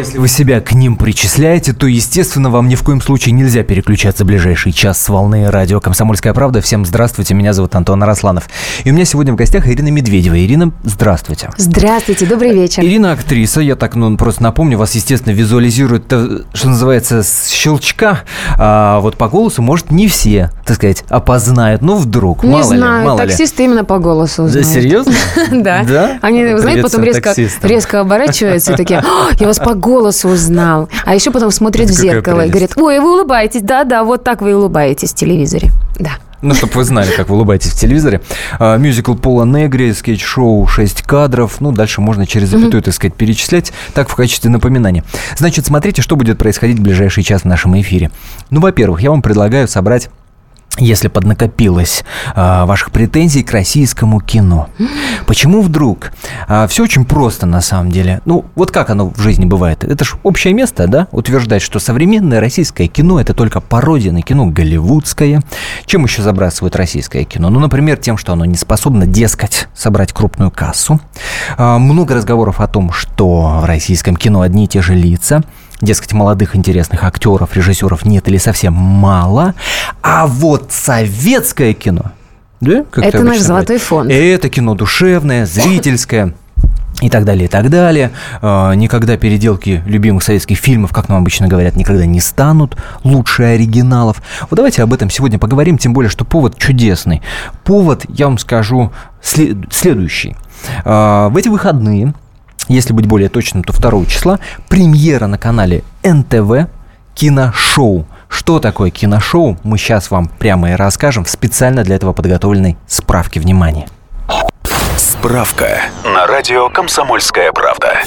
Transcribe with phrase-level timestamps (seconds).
[0.00, 4.24] Если вы себя к ним причисляете, то, естественно, вам ни в коем случае нельзя переключаться
[4.24, 6.62] в ближайший час с волны радио «Комсомольская правда».
[6.62, 8.48] Всем здравствуйте, меня зовут Антон Арасланов.
[8.84, 10.42] И у меня сегодня в гостях Ирина Медведева.
[10.42, 11.50] Ирина, здравствуйте.
[11.58, 12.82] Здравствуйте, добрый вечер.
[12.82, 18.20] Ирина актриса, я так ну, просто напомню, вас, естественно, визуализируют, э, что называется, с щелчка.
[18.56, 21.82] А вот по голосу, может, не все, так сказать, опознают.
[21.82, 24.52] Ну, вдруг, Не мало знаю, ли, мало таксисты именно по голосу ли.
[24.52, 24.82] Да, узнают.
[24.82, 25.12] серьезно?
[25.50, 26.18] Да.
[26.22, 30.88] Они, знаете, потом резко, оборачиваются и такие, «О, я вас по голосу узнал.
[31.04, 34.54] А еще потом смотрят в зеркало и говорят, ой, вы улыбаетесь, да-да, вот так вы
[34.54, 35.70] улыбаетесь в телевизоре.
[35.98, 36.12] Да.
[36.42, 38.22] Ну, чтобы вы знали, как вы улыбаетесь в телевизоре.
[38.58, 41.60] А, Мюзикл Пола Негри, скетч-шоу «6 кадров».
[41.60, 43.72] Ну, дальше можно через запятую, так сказать, перечислять.
[43.92, 45.04] Так, в качестве напоминания.
[45.36, 48.10] Значит, смотрите, что будет происходить в ближайший час в нашем эфире.
[48.48, 50.08] Ну, во-первых, я вам предлагаю собрать
[50.80, 54.68] если поднакопилось а, ваших претензий к российскому кино.
[55.26, 56.12] Почему вдруг?
[56.68, 58.20] все очень просто на самом деле.
[58.24, 59.84] Ну, вот как оно в жизни бывает?
[59.84, 61.08] Это же общее место, да?
[61.12, 65.42] Утверждать, что современное российское кино это только пародия на кино голливудское.
[65.86, 67.50] Чем еще забрасывают российское кино?
[67.50, 71.00] Ну, например, тем, что оно не способно, дескать, собрать крупную кассу.
[71.56, 75.42] А, много разговоров о том, что в российском кино одни и те же лица.
[75.80, 79.54] Дескать, молодых интересных актеров, режиссеров нет или совсем мало.
[80.02, 82.12] А вот советское кино,
[82.60, 84.10] да, как Это наш золотой говорят, фонд.
[84.10, 86.34] Это кино душевное, зрительское.
[87.00, 88.10] И так далее, и так далее.
[88.42, 94.20] А, Никогда переделки любимых советских фильмов, как нам обычно говорят, никогда не станут лучше оригиналов.
[94.50, 97.22] Вот давайте об этом сегодня поговорим, тем более, что повод чудесный.
[97.64, 98.92] Повод, я вам скажу,
[99.22, 100.36] след- следующий.
[100.84, 102.12] А, В эти выходные
[102.68, 106.68] если быть более точным, то 2 числа, премьера на канале НТВ
[107.14, 108.06] киношоу.
[108.28, 113.40] Что такое киношоу, мы сейчас вам прямо и расскажем в специально для этого подготовленной справке.
[113.40, 113.88] Внимание!
[114.96, 117.98] Справка на радио «Комсомольская правда».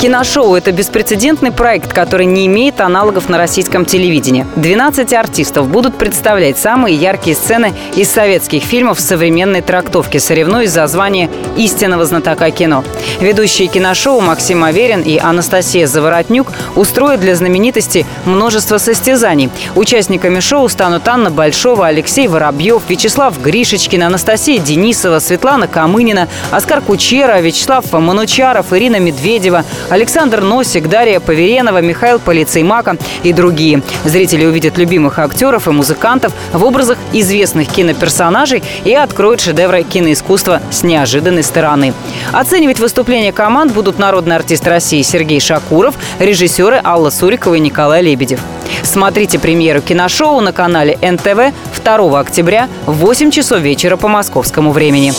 [0.00, 4.46] Киношоу– это беспрецедентный проект, который не имеет аналогов на российском телевидении.
[4.56, 10.86] 12 артистов будут представлять самые яркие сцены из советских фильмов в современной трактовке, соревнуясь за
[10.88, 12.84] звание истинного знатока кино.
[13.20, 19.50] Ведущие киношоу Максим Аверин и Анастасия Заворотнюк устроят для знаменитости множество состязаний.
[19.76, 27.40] Участниками шоу станут Анна Большова, Алексей Воробьев, Вячеслав Гришечкин, Анастасия Денисова, Светлана Камынина, Оскар Кучера,
[27.40, 33.82] Вячеслав Манучаров, Ирина Медведева, Александр Носик, Дарья Поверенова, Михаил Полицеймака и другие.
[34.04, 40.82] Зрители увидят любимых актеров и музыкантов в образах известных киноперсонажей и откроют шедевры киноискусства с
[40.82, 41.94] неожиданной стороны.
[42.32, 48.40] Оценивать выступления команд будут народный артист России Сергей Шакуров, режиссеры Алла Сурикова и Николай Лебедев.
[48.82, 51.54] Смотрите премьеру киношоу на канале НТВ
[51.84, 55.12] 2 октября в 8 часов вечера по московскому времени.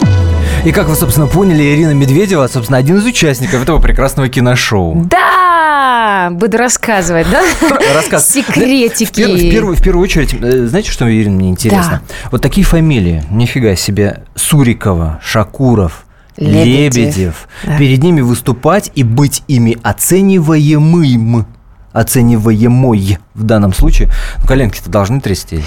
[0.65, 5.05] И как вы, собственно, поняли, Ирина Медведева, собственно, один из участников этого прекрасного киношоу.
[5.09, 7.43] Да, буду рассказывать, да?
[7.93, 8.31] Рассказ.
[8.31, 9.23] Секретики.
[9.23, 12.01] В, пер- в первую, в первую очередь, э, знаете, что, Ирина, мне интересно?
[12.31, 16.05] Вот такие фамилии, нифига себе, Сурикова, Шакуров,
[16.37, 16.95] Лебедев.
[16.95, 17.47] Лебедев.
[17.65, 17.77] Да.
[17.77, 21.45] Перед ними выступать и быть ими оцениваемым.
[21.91, 24.09] Оцениваемой в данном случае.
[24.41, 25.61] Ну, коленки-то должны трясти.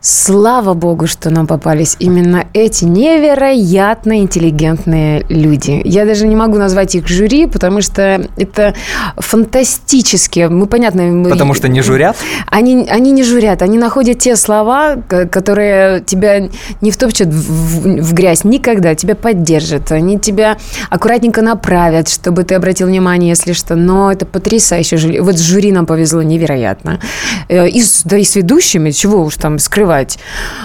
[0.00, 5.80] Слава богу, что нам попались именно эти невероятно интеллигентные люди.
[5.84, 8.74] Я даже не могу назвать их жюри, потому что это
[9.16, 10.46] фантастически.
[10.48, 11.02] Мы, понятно...
[11.02, 12.16] мы- Потому что не журят?
[12.46, 14.96] Они, они не журят, они находят те слова,
[15.30, 16.48] которые тебя
[16.80, 20.56] не втопчут в, в- грязь никогда, тебя поддержат, они тебя
[20.90, 23.74] аккуратненько направят, чтобы ты обратил внимание, если что.
[23.74, 25.20] Но это потрясающе.
[25.22, 27.00] Вот с жюри нам повезло невероятно.
[27.48, 30.18] Э, И с, да и с ведущими, чего уж там скрывать.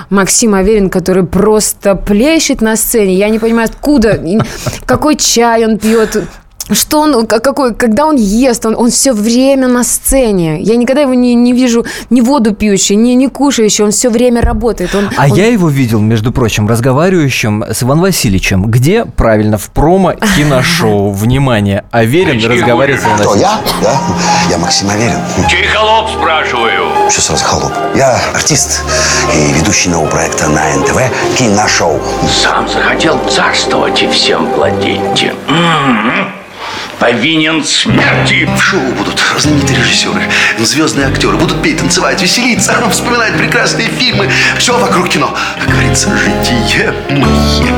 [0.09, 3.15] Максим Аверин, который просто плещет на сцене.
[3.15, 4.19] Я не понимаю, откуда,
[4.85, 6.23] какой чай он пьет,
[6.71, 10.61] что он, какой, когда он ест, он, он все время на сцене.
[10.61, 14.41] Я никогда его не, не вижу ни воду пьющий, ни, ни кушающий, он все время
[14.41, 14.93] работает.
[14.95, 18.65] Он, А он- я его видел, между прочим, разговаривающим с Иваном Васильевичем.
[18.65, 19.05] Где?
[19.05, 21.11] Правильно, в промо-киношоу.
[21.11, 23.59] Внимание, Аверин разговаривает с Иваном Кто, я?
[23.81, 23.99] Да?
[24.49, 25.17] Я Максим Аверин.
[25.49, 27.09] Чей холоп, спрашиваю?
[27.09, 27.71] Что сразу холоп?
[27.95, 28.81] Я артист
[29.33, 30.97] и ведущий нового проекта на НТВ
[31.37, 31.99] «Киношоу».
[32.29, 35.31] Сам захотел царствовать и всем владеть.
[36.99, 38.49] Повинен смерти.
[38.57, 40.21] В шоу будут знаменитые режиссеры,
[40.59, 44.29] звездные актеры, будут петь, танцевать, веселиться, вспоминать прекрасные фильмы.
[44.57, 45.35] Все вокруг кино.
[45.59, 47.73] Как говорится, житие мое.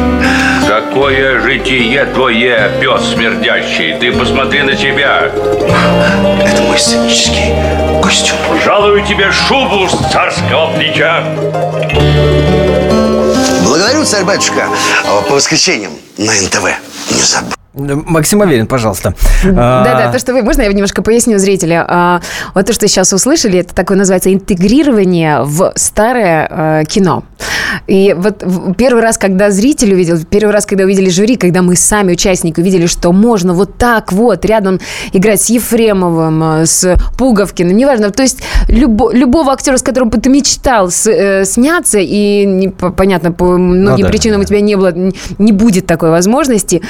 [0.68, 3.98] Какое житие твое, пес смердящий.
[4.00, 5.32] Ты посмотри на себя.
[6.42, 7.54] Это мой сценический
[8.02, 8.38] костюм.
[8.64, 11.24] Жалую тебе шубу с царского плеча.
[14.06, 14.70] царь-батюшка,
[15.04, 16.64] а по воскресеньям на НТВ.
[17.10, 17.65] Не забудь.
[17.76, 19.14] Максим Аверин, пожалуйста.
[19.44, 20.42] Да-да, А, то, что вы...
[20.44, 21.86] Можно я немножко поясню зрителя?
[21.88, 22.22] А,
[22.54, 27.24] Вот то, что сейчас услышали, это такое называется интегрирование в старое э, кино.
[27.88, 28.44] И вот
[28.78, 32.86] первый раз, когда зритель увидел, первый раз, когда увидели жюри, когда мы сами, участники, увидели,
[32.86, 34.80] что можно вот так вот рядом
[35.12, 38.40] играть с Ефремовым, с Пуговкиным, неважно, то есть
[38.70, 43.58] любо- любого актера, с которым ты мечтал с- э, сняться, и не- по- понятно, по
[43.58, 44.44] многим да, причинам да.
[44.46, 44.94] у тебя не было,
[45.38, 46.82] не будет такой возможности,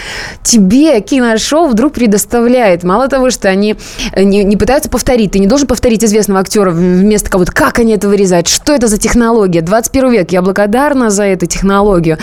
[0.43, 0.74] тебе
[1.05, 2.83] киношоу вдруг предоставляет.
[2.83, 3.75] Мало того, что они
[4.11, 7.51] э, не, не пытаются повторить, ты не должен повторить известного актера вместо кого-то.
[7.51, 8.47] Как они это вырезают?
[8.47, 9.61] Что это за технология?
[9.61, 10.31] 21 век.
[10.31, 12.17] Я благодарна за эту технологию.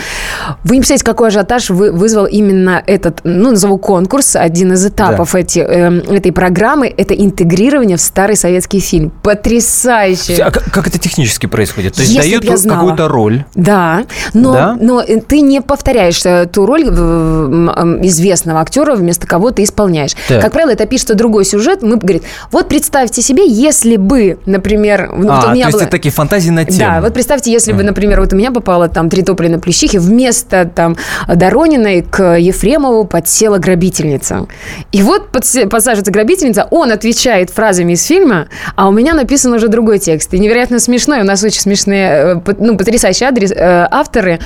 [0.63, 5.35] Вы не представляете, какой ажиотаж вы- вызвал именно этот, ну, назову конкурс, один из этапов
[5.35, 6.93] эти, эм, этой программы.
[6.95, 9.11] Это интегрирование в старый советский фильм.
[9.23, 10.41] Потрясающе.
[10.43, 11.95] а как, как это технически происходит?
[11.95, 13.45] То есть Если дают какую-то роль.
[13.55, 14.03] Да,
[14.33, 14.77] но, Да?
[14.79, 18.01] но э, ты не повторяешь э, ту роль э, м,
[18.43, 20.11] известного актера, вместо кого ты исполняешь.
[20.27, 20.41] Так.
[20.41, 21.81] Как правило, это пишется другой сюжет.
[21.81, 25.73] Мы говорит, вот представьте себе, если бы, например, ну, вот а, у меня то есть
[25.77, 26.77] было- это такие фантазии на тему.
[26.79, 29.59] да, вот представьте, если бы, например, вот у меня попало там три тополя на
[29.97, 30.95] вместо там
[31.33, 34.45] Дорониной к Ефремову подсела грабительница.
[34.91, 39.99] И вот подсаживается грабительница, он отвечает фразами из фильма, а у меня написан уже другой
[39.99, 40.33] текст.
[40.33, 42.09] И невероятно смешной, у нас очень смешные,
[42.45, 44.39] э, ну, потрясающие адрес, э, авторы,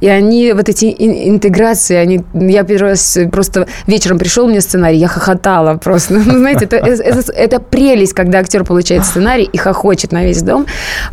[0.00, 4.96] и они, вот эти ин- интеграции, они, я первый раз просто вечером пришел мне сценарий,
[4.98, 6.14] я хохотала просто.
[6.26, 10.64] Ну, знаете, это, это- это прелесть, когда актер получает сценарий и хохочет на весь дом.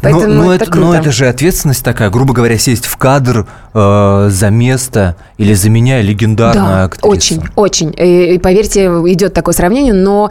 [0.01, 0.87] Поэтому но, но это, это, круто.
[0.87, 5.69] но это же ответственность такая, грубо говоря, сесть в кадр э, за место или за
[5.69, 7.07] меня легендарная Да, актриса.
[7.07, 7.93] очень, очень.
[7.97, 10.29] И, и поверьте, идет такое сравнение, но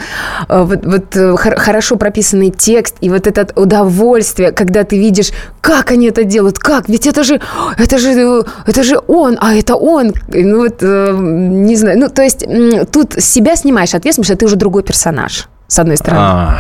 [0.49, 5.31] э, вот, вот, э, хор- хорошо прописанный текст и вот это удовольствие, когда ты видишь,
[5.61, 7.41] как они это делают, как, ведь это же,
[7.77, 10.13] это же, э, это же он, а это он.
[10.33, 12.45] Ну вот, э, не знаю, ну то есть
[12.93, 15.49] тут себя снимаешь ответственность, что ты уже другой персонаж.
[15.73, 16.23] С одной стороны.
[16.23, 16.59] А,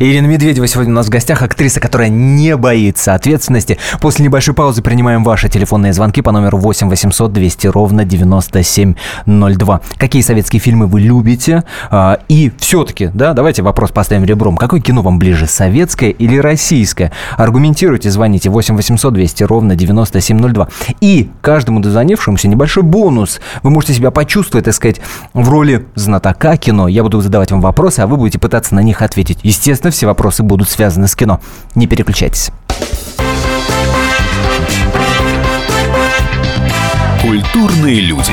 [0.00, 3.78] Ирина Медведева сегодня у нас в гостях, актриса, которая не боится ответственности.
[4.02, 9.80] После небольшой паузы принимаем ваши телефонные звонки по номеру 8 800 200 ровно 9702.
[9.96, 11.64] Какие советские фильмы вы любите?
[11.90, 14.58] А, И все-таки, да, давайте вопрос поставим ребром.
[14.58, 17.12] Какое кино вам ближе, советское или российское?
[17.38, 20.68] Аргументируйте, звоните 8 800 200 ровно 9702.
[21.00, 23.40] И каждому дозвонившемуся небольшой бонус.
[23.62, 25.00] Вы можете себя почувствовать, так сказать,
[25.32, 26.88] в роли знатока кино.
[26.88, 29.38] Я буду задавать вам вопросы, а вы будете пытаться на них ответить.
[29.42, 31.40] Естественно, все вопросы будут связаны с кино.
[31.74, 32.50] Не переключайтесь.
[37.22, 38.32] Культурные люди.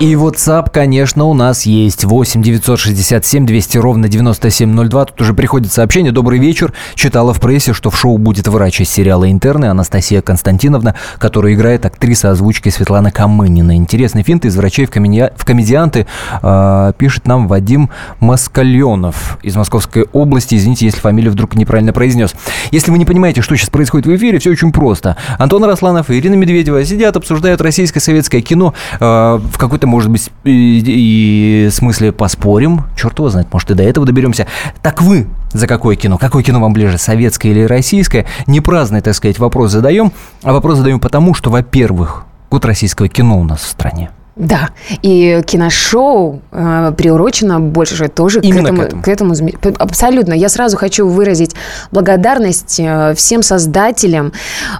[0.00, 5.04] И WhatsApp, конечно, у нас есть 8 967 200 ровно 9702.
[5.06, 6.12] Тут уже приходит сообщение.
[6.12, 6.72] Добрый вечер.
[6.94, 11.84] Читала в прессе, что в шоу будет врач из сериала «Интерны» Анастасия Константиновна, которая играет
[11.84, 13.74] актриса озвучки Светлана Камынина.
[13.74, 16.06] Интересный финт из врачей в, комедия- в комедианты
[16.42, 17.90] э, пишет нам Вадим
[18.20, 20.54] Москаленов из Московской области.
[20.54, 22.34] Извините, если фамилию вдруг неправильно произнес.
[22.70, 25.16] Если вы не понимаете, что сейчас происходит в эфире, все очень просто.
[25.40, 28.74] Антон Росланов и Ирина Медведева сидят, обсуждают российское советское кино.
[29.00, 32.84] Э, в какой-то, может быть, и, и смысле поспорим.
[32.96, 34.46] Черт его знает, может, и до этого доберемся.
[34.82, 36.18] Так вы за какое кино?
[36.18, 38.26] Какое кино вам ближе, советское или российское?
[38.46, 43.38] Не праздный, так сказать, вопрос задаем, а вопрос задаем потому, что, во-первых, год российского кино
[43.38, 44.10] у нас в стране.
[44.38, 44.70] Да,
[45.02, 49.02] и киношоу э, приурочено больше тоже Именно к этому, к этому.
[49.02, 50.32] к этому зме- Абсолютно.
[50.32, 51.54] Я сразу хочу выразить
[51.90, 54.32] благодарность э, всем создателям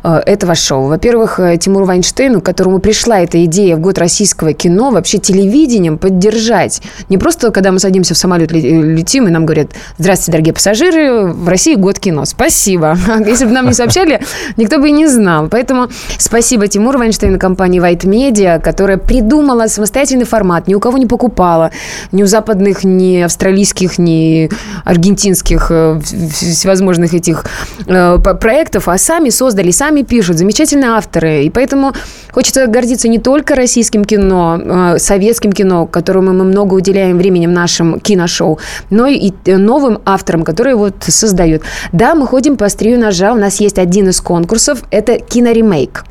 [0.04, 0.86] э, этого шоу.
[0.86, 5.98] Во-первых, э, Тимуру Вайнштейну, к которому пришла эта идея в год российского кино, вообще телевидением
[5.98, 6.80] поддержать.
[7.08, 11.24] Не просто, когда мы садимся в самолет, ле- летим, и нам говорят, здравствуйте, дорогие пассажиры,
[11.26, 12.24] в России год кино.
[12.26, 12.96] Спасибо.
[13.26, 14.20] Если бы нам не сообщали,
[14.56, 15.48] никто бы и не знал.
[15.48, 20.98] Поэтому спасибо Тимуру Вайнштейну, компании White Media, которая придумала придумала самостоятельный формат, ни у кого
[20.98, 21.70] не покупала,
[22.12, 24.50] ни у западных, ни австралийских, ни
[24.84, 27.44] аргентинских э, всевозможных этих
[27.86, 31.44] э, проектов, а сами создали, сами пишут, замечательные авторы.
[31.44, 31.92] И поэтому
[32.32, 37.52] хочется гордиться не только российским кино, э, советским кино, которому мы много уделяем времени в
[37.52, 38.58] нашем киношоу,
[38.90, 41.62] но и новым авторам, которые вот создают.
[41.92, 46.04] Да, мы ходим по острию ножа, у нас есть один из конкурсов, это киноремейк.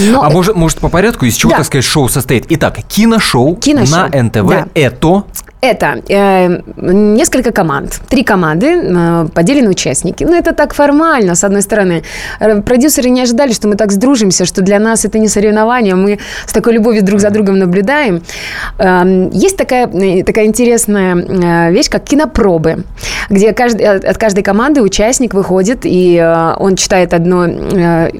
[0.00, 0.22] Но...
[0.22, 1.58] А может, может по порядку, из чего, да.
[1.58, 2.46] так сказать, шоу состоит?
[2.48, 4.08] Итак, киношоу, киношоу.
[4.08, 4.48] на НТВ.
[4.48, 4.68] Да.
[4.74, 5.24] Это
[5.60, 8.00] это э, несколько команд.
[8.08, 10.24] Три команды, э, поделены участники.
[10.24, 12.02] Ну, это так формально, с одной стороны.
[12.40, 15.94] Э, продюсеры не ожидали, что мы так сдружимся, что для нас это не соревнование.
[15.94, 18.22] Мы с такой любовью друг за другом наблюдаем.
[18.78, 22.84] Э, есть такая, э, такая интересная э, вещь, как кинопробы,
[23.28, 28.10] где каждый, от каждой команды участник выходит, и э, он читает одно, э,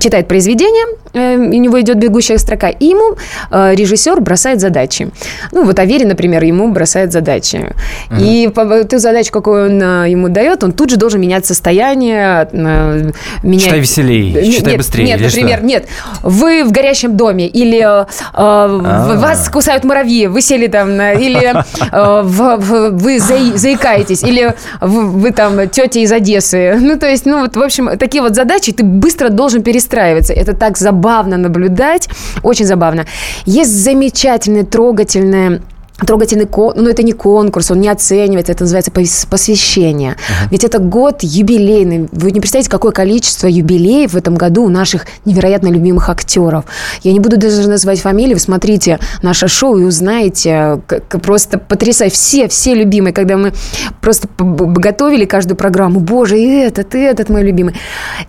[0.00, 3.16] читает произведение, э, у него идет бегущая строка, и ему
[3.50, 5.10] э, режиссер бросает задачи.
[5.52, 7.74] Ну, вот Аверин, например, например, ему бросает задачи.
[8.10, 8.20] Угу.
[8.20, 12.48] И по, ту задачу, какую он а, ему дает, он тут же должен менять состояние.
[12.52, 13.10] А,
[13.42, 13.64] менять...
[13.64, 15.04] Считай веселее, нет, считай быстрее.
[15.04, 15.66] Нет, например, что?
[15.66, 15.88] нет.
[16.22, 19.16] Вы в горящем доме, или э, а.
[19.16, 25.06] вас кусают муравьи, вы сели там, или э, в, в, вы заи, заикаетесь, или вы,
[25.06, 26.76] вы там тетя из Одессы.
[26.80, 30.32] Ну, то есть, ну, вот, в общем, такие вот задачи ты быстро должен перестраиваться.
[30.32, 32.08] Это так забавно наблюдать,
[32.42, 33.06] очень забавно.
[33.44, 35.60] Есть замечательная, трогательная
[36.06, 40.12] трогательный кон, ну это не конкурс, он не оценивается, это называется посвящение.
[40.12, 40.48] Uh-huh.
[40.50, 42.08] Ведь это год юбилейный.
[42.12, 46.64] Вы не представляете, какое количество юбилеев в этом году у наших невероятно любимых актеров.
[47.02, 52.14] Я не буду даже называть фамилии, вы смотрите наше шоу и узнаете, как просто потрясающе.
[52.14, 53.52] Все, все любимые, когда мы
[54.00, 57.74] просто готовили каждую программу, боже, и этот, и этот мой любимый.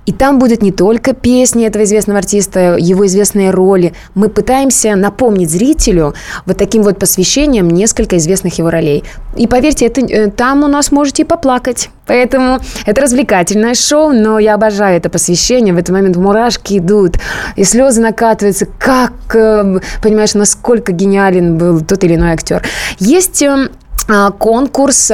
[0.06, 3.94] И там будет не только песни этого известного артиста, его известные роли.
[4.15, 6.13] Мы пытаемся напомнить зрителю
[6.46, 9.03] вот таким вот посвящением исполнением несколько известных его ролей.
[9.36, 11.89] И поверьте, это, э, там у нас можете и поплакать.
[12.05, 15.74] Поэтому это развлекательное шоу, но я обожаю это посвящение.
[15.74, 17.17] В этот момент мурашки идут,
[17.55, 18.65] и слезы накатываются.
[18.65, 22.62] Как, э, понимаешь, насколько гениален был тот или иной актер.
[23.00, 23.70] Есть э,
[24.10, 25.08] а, конкурс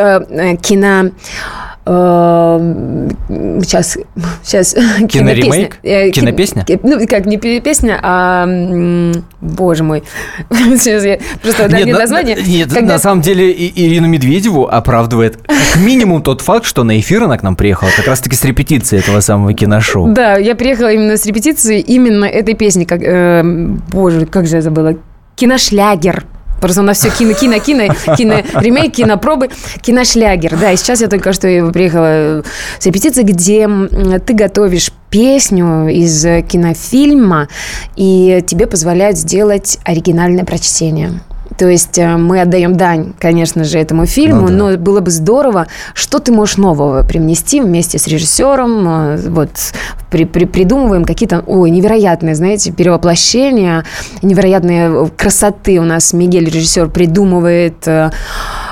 [0.62, 1.12] кино
[3.64, 3.98] сейчас,
[4.44, 4.76] сейчас
[5.10, 8.48] киноремейк, э, кинопесня, ну как не песня, а
[9.42, 10.04] боже мой,
[10.50, 12.38] сейчас я просто нет, на, название.
[12.46, 12.94] Нет, когда...
[12.94, 17.44] на самом деле Ирину Медведеву оправдывает как минимум тот факт, что на эфир она к
[17.44, 20.14] нам приехала как раз-таки с репетиции этого самого киношоу.
[20.14, 23.42] Да, я приехала именно с репетиции именно этой песни, как, э,
[23.92, 24.96] боже, как же я забыла,
[25.36, 26.24] киношлягер.
[26.60, 29.50] Просто у нас все кино, кино, кино, кино, ремейк, кинопробы,
[29.82, 30.58] киношлягер.
[30.58, 32.44] Да, и сейчас я только что приехала
[32.80, 33.68] с репетиции, где
[34.26, 37.48] ты готовишь песню из кинофильма,
[37.96, 41.22] и тебе позволяют сделать оригинальное прочтение.
[41.58, 44.54] То есть э, мы отдаем дань, конечно же, этому фильму, ну, да.
[44.54, 48.88] но было бы здорово, что ты можешь нового привнести вместе с режиссером.
[48.88, 49.50] Э, вот
[50.10, 53.84] при, при, придумываем какие-то, ой, невероятные, знаете, перевоплощения,
[54.22, 57.88] невероятные красоты у нас Мигель, режиссер, придумывает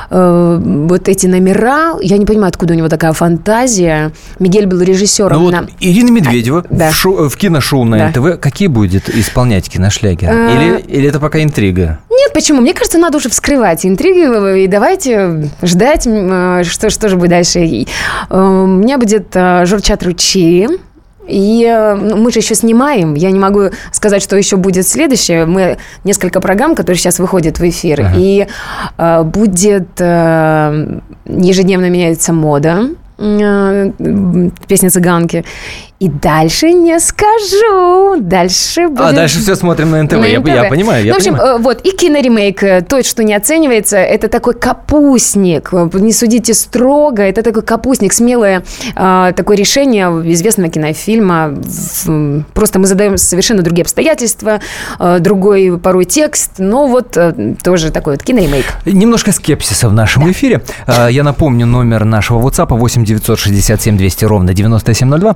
[0.10, 1.96] э, э, вот эти номера.
[2.02, 4.12] Я не понимаю, откуда у него такая фантазия.
[4.40, 5.42] Мигель был режиссером.
[5.42, 5.62] Ну, на...
[5.62, 6.92] вот Ирина Медведева а, да.
[6.92, 8.10] в, шоу, в киношоу на да.
[8.10, 10.34] НТВ какие будет исполнять киношлягеры?
[10.34, 10.56] А...
[10.56, 12.00] Или, или это пока интрига?
[12.10, 12.62] Нет, почему?
[12.62, 17.60] Мне кажется, надо уже вскрывать интриги и давайте ждать, э, что, что же будет дальше.
[17.60, 17.86] Э,
[18.30, 20.68] у меня будет Журчат Ручи,
[21.28, 23.14] и э, ну, мы же еще снимаем.
[23.14, 25.46] Я не могу сказать, что еще будет следующее.
[25.46, 28.02] Мы несколько программ, которые сейчас выходят в эфир.
[28.02, 28.14] Ага.
[28.18, 28.48] И
[28.98, 33.92] э, будет э, ежедневно меняется мода э,
[34.68, 35.44] песня цыганки.
[36.00, 38.22] И дальше не скажу.
[38.22, 39.02] Дальше а, будет...
[39.02, 40.18] А, дальше все смотрим на НТВ.
[40.18, 40.48] На я, НТВ.
[40.48, 41.56] я понимаю, я ну, в общем, понимаю.
[41.56, 45.72] Э, вот, и киноремейк, э, то, что не оценивается, это такой капустник.
[45.72, 48.64] Не судите строго, это такой капустник, смелое
[48.96, 51.56] э, такое решение известного кинофильма.
[52.54, 54.62] Просто мы задаем совершенно другие обстоятельства,
[55.00, 58.66] э, другой порой текст, но вот э, тоже такой вот киноремейк.
[58.86, 60.32] Немножко скепсиса в нашем да.
[60.32, 60.62] эфире.
[60.86, 65.36] Э, я напомню номер нашего WhatsApp 8 967 200 ровно 9702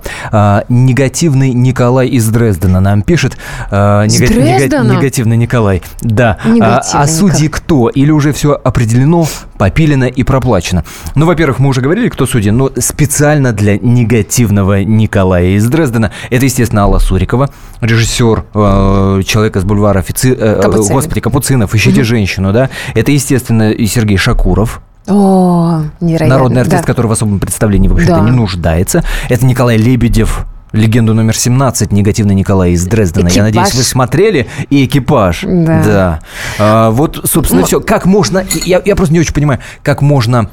[0.52, 3.38] а, негативный Николай из Дрездена нам пишет.
[3.70, 4.92] А, нега- Дрездена?
[4.92, 5.82] негативный Николай.
[6.02, 6.38] Да.
[6.60, 7.88] А, а судьи кто?
[7.88, 9.28] Или уже все определено,
[9.58, 10.84] попилено и проплачено?
[11.16, 16.12] Ну, во-первых, мы уже говорили, кто судьи, но специально для негативного Николая из Дрездена.
[16.30, 20.36] Это, естественно, Алла Сурикова, режиссер э, человека с бульвара офици...
[20.38, 22.06] э, Господи, Капуцинов, ищите угу.
[22.08, 22.70] женщину, да.
[22.94, 26.36] Это, естественно, и Сергей Шакуров, о, невероятно.
[26.38, 26.88] Народный артист, да.
[26.88, 28.22] который в особом представлении, в общем-то, да.
[28.22, 29.04] не нуждается.
[29.30, 33.28] Это Николай Лебедев, легенду номер 17 «Негативный Николай» из Дрездена.
[33.28, 33.46] Я Экипаж.
[33.46, 34.48] надеюсь, вы смотрели.
[34.70, 35.44] И «Экипаж».
[35.46, 36.20] Да.
[36.60, 37.82] А, вот, собственно, Ну- все.
[37.82, 38.46] Как можно...
[38.66, 40.50] Я, я просто не очень понимаю, как можно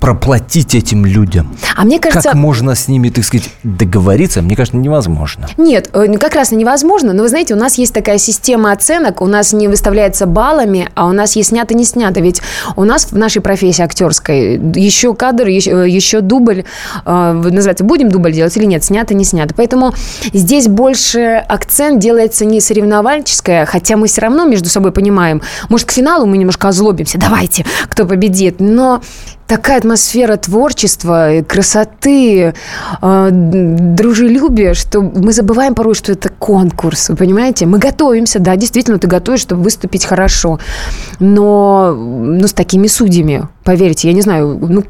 [0.00, 1.56] проплатить этим людям?
[1.76, 2.30] А мне кажется...
[2.30, 4.42] Как можно с ними, так сказать, договориться?
[4.42, 5.48] Мне кажется, невозможно.
[5.56, 7.12] Нет, э, как раз и невозможно.
[7.12, 11.06] Но вы знаете, у нас есть такая система оценок, у нас не выставляется баллами, а
[11.06, 12.20] у нас есть снято, не снято.
[12.20, 12.40] Ведь
[12.76, 16.64] у нас в нашей профессии актерской еще кадр, еще, еще дубль,
[17.04, 19.54] э, называется, будем дубль делать или нет, снято, не снято.
[19.56, 19.92] Поэтому
[20.32, 25.92] здесь больше акцент делается не соревновальческое, хотя мы все равно между собой понимаем, может, к
[25.92, 28.56] финалу мы немножко озлобимся, давайте, кто победит.
[28.60, 29.00] Но
[29.46, 32.54] такая атмосфера творчества, красоты,
[33.02, 37.66] э, дружелюбия, что мы забываем порой, что это конкурс, вы понимаете?
[37.66, 40.58] Мы готовимся, да, действительно, ты готовишь, чтобы выступить хорошо,
[41.20, 44.84] но ну, с такими судьями, поверьте, я не знаю, ну,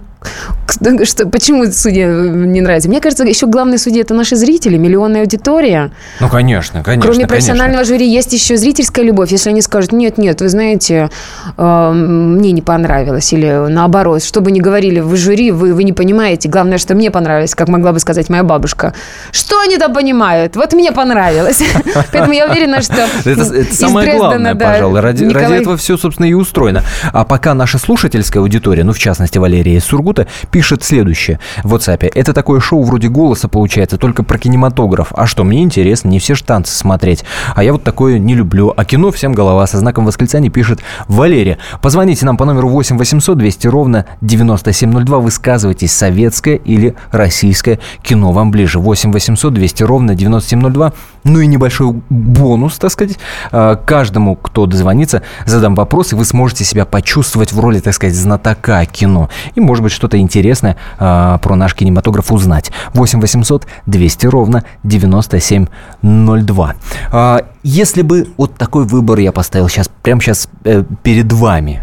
[1.04, 2.88] что, почему судья не нравится?
[2.88, 5.90] Мне кажется, еще главный судья– это наши зрители, миллионная аудитория.
[6.20, 7.02] Ну, конечно, конечно.
[7.02, 7.28] Кроме конечно.
[7.28, 9.30] профессионального жюри есть еще зрительская любовь.
[9.30, 11.10] Если они скажут, нет, нет, вы знаете,
[11.56, 15.92] э, мне не понравилось, или наоборот, что бы ни говорили в жюри, вы, вы не
[15.92, 16.48] понимаете.
[16.48, 18.94] Главное, что мне понравилось, как могла бы сказать моя бабушка.
[19.30, 20.56] Что они там понимают?
[20.56, 21.62] Вот мне понравилось.
[22.12, 25.00] Поэтому я уверена, что Это, самое главное, пожалуй.
[25.00, 26.82] Ради, этого все, собственно, и устроено.
[27.12, 29.84] А пока наша слушательская аудитория, ну, в частности, Валерия из
[30.16, 32.10] Сургута, пишет следующее в WhatsApp.
[32.14, 35.12] Это такое шоу вроде «Голоса» получается, только про кинематограф.
[35.14, 37.24] А что, мне интересно, не все ж танцы смотреть.
[37.54, 38.72] А я вот такое не люблю.
[38.76, 41.58] А кино всем голова со знаком восклицания пишет Валерия.
[41.82, 45.18] Позвоните нам по номеру 8 800 200 ровно 9702.
[45.18, 48.78] Высказывайтесь, советское или российское кино вам ближе.
[48.78, 50.92] 8 800 200 ровно 9702.
[51.26, 53.18] Ну и небольшой бонус, так сказать.
[53.50, 58.14] А, Каждому, кто дозвонится, задам вопрос, и вы сможете себя почувствовать в роли, так сказать,
[58.14, 59.28] знатока кино.
[59.56, 62.70] И, может быть, что-то интересное а, про наш кинематограф узнать.
[62.94, 66.74] 8 800 200 ровно 9702.
[67.12, 71.82] А, Если бы вот такой выбор я поставил сейчас, прямо сейчас э, перед вами,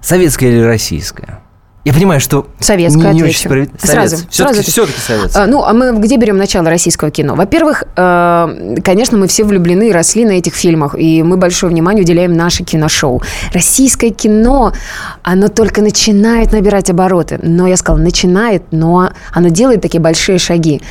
[0.00, 1.38] советское или российское?
[1.86, 3.78] Я понимаю, что Советское не, не очень справедливо.
[3.78, 4.70] Сразу, Все-таки, сразу.
[4.72, 5.44] все-таки советское.
[5.44, 7.36] А, Ну, а мы где берем начало российского кино?
[7.36, 12.02] Во-первых, э, конечно, мы все влюблены и росли на этих фильмах, и мы большое внимание
[12.02, 13.22] уделяем наше киношоу.
[13.54, 14.72] Российское кино,
[15.22, 17.38] оно только начинает набирать обороты.
[17.40, 20.82] Но, я сказала, начинает, но оно делает такие большие шаги.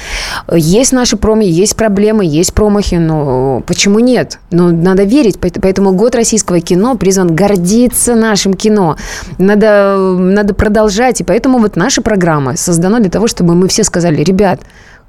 [0.50, 4.40] Есть наши промахи, есть проблемы, есть промахи, но почему нет?
[4.50, 8.96] Но надо верить, поэт- поэтому год российского кино призван гордиться нашим кино.
[9.38, 10.85] Надо, надо продолжать,
[11.22, 14.62] и поэтому вот наша программа создана для того, чтобы мы все сказали, ребят,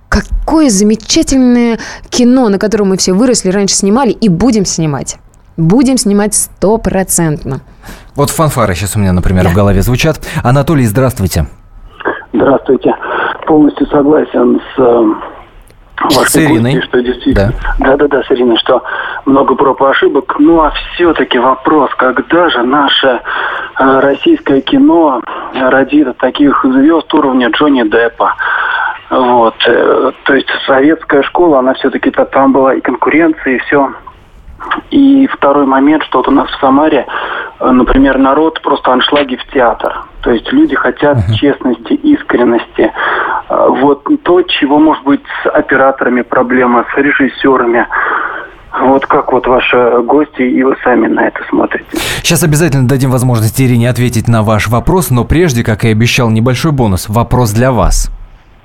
[0.08, 1.78] какое замечательное
[2.10, 5.16] кино, на котором мы все выросли, раньше снимали и будем снимать.
[5.56, 7.60] Будем снимать стопроцентно.
[8.14, 10.20] Вот фанфары сейчас у меня, например, в голове звучат.
[10.42, 11.46] Анатолий, здравствуйте.
[12.32, 12.94] Здравствуйте.
[13.46, 15.35] Полностью согласен с э,
[16.02, 16.74] вашей С Ириной.
[16.74, 17.52] гостьей, что действительно...
[17.78, 18.82] Да-да-да, с Ириной, что
[19.24, 20.36] много проб и ошибок.
[20.38, 23.20] Ну, а все-таки вопрос, когда же наше
[23.78, 25.22] э, российское кино
[25.54, 28.34] родит от таких звезд уровня Джонни Деппа?
[29.10, 29.54] Вот.
[29.66, 33.90] э, То есть советская школа, она все-таки там была и конкуренция, и все.
[34.90, 37.06] И второй момент, что вот у нас в Самаре,
[37.60, 40.04] э, например, народ просто аншлаги в театр.
[40.22, 42.92] То есть люди хотят честности, искренности.
[43.48, 47.86] Э, Вот то, чего, может быть, с операторами проблема, с режиссерами.
[48.80, 51.86] Вот как вот ваши гости и вы сами на это смотрите?
[52.22, 56.72] Сейчас обязательно дадим возможность Ирине ответить на ваш вопрос, но прежде, как и обещал, небольшой
[56.72, 57.08] бонус.
[57.08, 58.10] Вопрос для вас.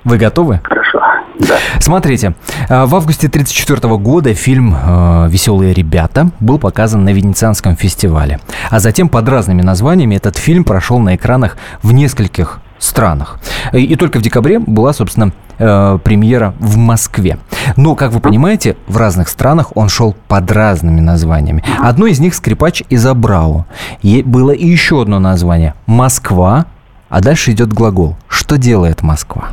[0.04, 0.60] Вы готовы?
[0.64, 1.00] Хорошо.
[1.38, 1.54] Да.
[1.80, 2.34] Смотрите,
[2.68, 8.40] э, в августе 1934 года фильм э, «Веселые ребята» был показан на Венецианском фестивале.
[8.70, 13.38] А затем под разными названиями этот фильм прошел на экранах в нескольких странах.
[13.72, 17.38] И, и только в декабре была, собственно, э, премьера в Москве.
[17.76, 21.64] Но, как вы понимаете, в разных странах он шел под разными названиями.
[21.80, 23.66] Одно из них «Скрипач из Абрау».
[24.02, 26.66] И было и еще одно название «Москва»,
[27.08, 28.16] а дальше идет глагол.
[28.26, 29.50] Что делает Москва?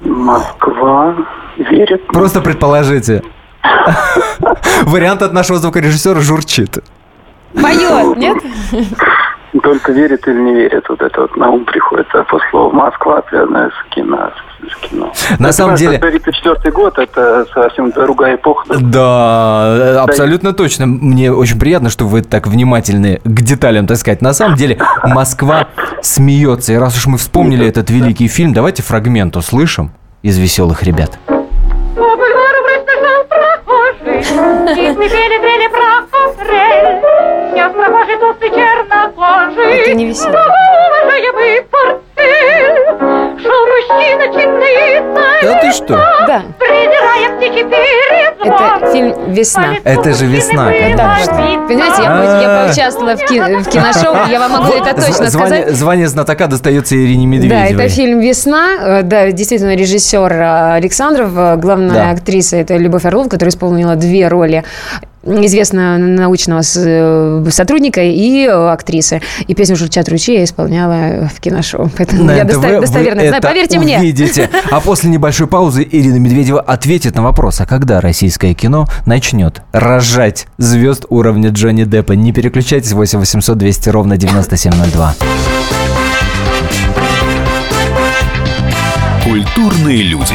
[0.00, 1.16] Москва
[1.56, 2.06] верит.
[2.08, 3.22] Просто предположите.
[4.82, 6.78] Вариант от нашего звукорежиссера журчит.
[7.54, 8.38] Поет, нет?
[9.62, 10.88] Только верит или не верит.
[10.88, 14.30] Вот это вот на ум приходит а по слову Москва, связанная с кино.
[14.62, 15.12] С кино.
[15.38, 18.76] На Я самом деле- что 34 год, это совсем другая эпоха.
[18.78, 20.86] Да, абсолютно точно.
[20.86, 24.22] Мне очень приятно, что вы так внимательны к деталям, так сказать.
[24.22, 25.66] На самом деле, Москва
[26.02, 26.72] смеется.
[26.72, 29.90] И раз уж мы вспомнили этот великий фильм, давайте фрагмент услышим
[30.22, 31.18] из «Веселых ребят».
[39.56, 40.38] Это не весело.
[46.26, 46.42] Да.
[46.58, 48.30] Придирая птичий перезвон.
[48.42, 49.74] Это фильм «Весна».
[49.84, 51.66] Это же весна, конечно.
[51.68, 55.70] Понимаете, я, я поучаствовала в, ки- в киношоу, я вам могу это точно сказать.
[55.74, 57.84] Звание, знатока достается Ирине Да, Медведевой.
[57.84, 58.76] это фильм «Весна».
[58.80, 62.10] Э, Да, действительно, режиссер э, Александров, э, главная Да.
[62.10, 64.64] актриса это Любовь Орлов, которая исполнила две роли
[65.22, 69.20] известного научного сотрудника и актрисы.
[69.46, 71.90] И песню «Журчат ручьи» я исполняла в киношоу.
[72.12, 73.34] На я НТВ достоверно знаю.
[73.36, 73.98] это Поверьте мне.
[73.98, 74.48] увидите.
[74.70, 80.46] А после небольшой паузы Ирина Медведева ответит на вопрос, а когда российское кино начнет рожать
[80.58, 82.12] звезд уровня Джонни Деппа?
[82.12, 85.14] Не переключайтесь, 8 800 200 ровно 9702.
[89.24, 90.34] Культурные люди.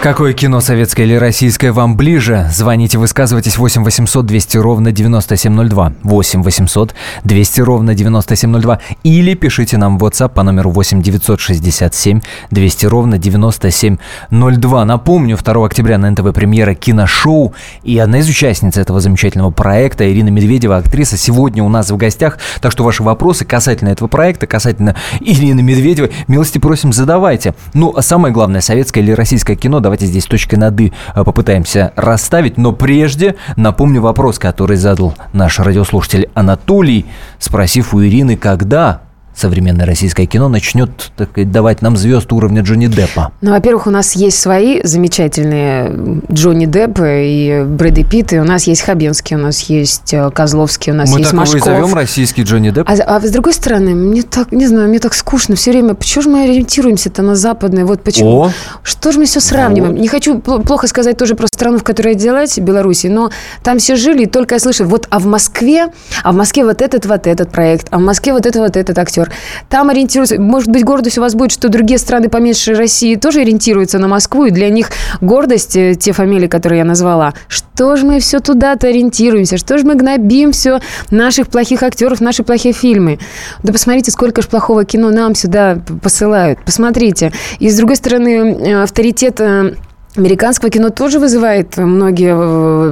[0.00, 2.48] Какое кино, советское или российское, вам ближе?
[2.52, 5.92] Звоните, высказывайтесь 8 800 200 ровно 9702.
[6.04, 8.78] 8 800 200 ровно 9702.
[9.02, 12.20] Или пишите нам в WhatsApp по номеру 8 967
[12.52, 14.84] 200 ровно 9702.
[14.84, 17.54] Напомню, 2 октября на НТВ премьера киношоу.
[17.82, 22.38] И одна из участниц этого замечательного проекта, Ирина Медведева, актриса, сегодня у нас в гостях.
[22.60, 27.56] Так что ваши вопросы касательно этого проекта, касательно Ирины Медведевой, милости просим, задавайте.
[27.74, 31.92] Ну, а самое главное, советское или российское кино, давайте здесь точкой над «и» э, попытаемся
[31.96, 32.58] расставить.
[32.58, 37.06] Но прежде напомню вопрос, который задал наш радиослушатель Анатолий,
[37.38, 39.00] спросив у Ирины, когда
[39.38, 43.32] современное российское кино начнет так сказать, давать нам звезд уровня Джонни Деппа.
[43.40, 48.66] Ну, во-первых, у нас есть свои замечательные Джонни Депп и Брэды Питт, и у нас
[48.66, 51.64] есть Хабенский, у нас есть э, Козловский, у нас Мы есть так его и Машков.
[51.64, 52.88] зовем российский Джонни Депп.
[52.88, 55.94] А, а с другой стороны, мне так, не знаю, мне так скучно все время.
[55.94, 57.84] Почему же мы ориентируемся-то на западное?
[57.84, 58.28] Вот почему.
[58.42, 58.52] О!
[58.82, 59.96] Что же мы все сравниваем?
[59.96, 63.30] Не хочу пл- плохо сказать тоже про страну, в которой я родилась, Беларуси, но
[63.62, 65.88] там все жили, и только я слышу, вот, а в Москве,
[66.22, 68.98] а в Москве вот этот, вот этот проект, а в Москве вот это, вот этот
[68.98, 69.27] актер.
[69.68, 70.40] Там ориентируются.
[70.40, 74.44] Может быть, гордость у вас будет, что другие страны поменьше России тоже ориентируются на Москву,
[74.46, 77.34] и для них гордость, э, те фамилии, которые я назвала.
[77.48, 79.56] Что же мы все туда-то ориентируемся?
[79.56, 83.18] Что же мы гнобим все наших плохих актеров, наши плохие фильмы?
[83.62, 86.58] Да посмотрите, сколько же плохого кино нам сюда посылают.
[86.64, 87.32] Посмотрите.
[87.58, 89.74] И с другой стороны, э, авторитет э,
[90.16, 92.34] Американского кино тоже вызывает многие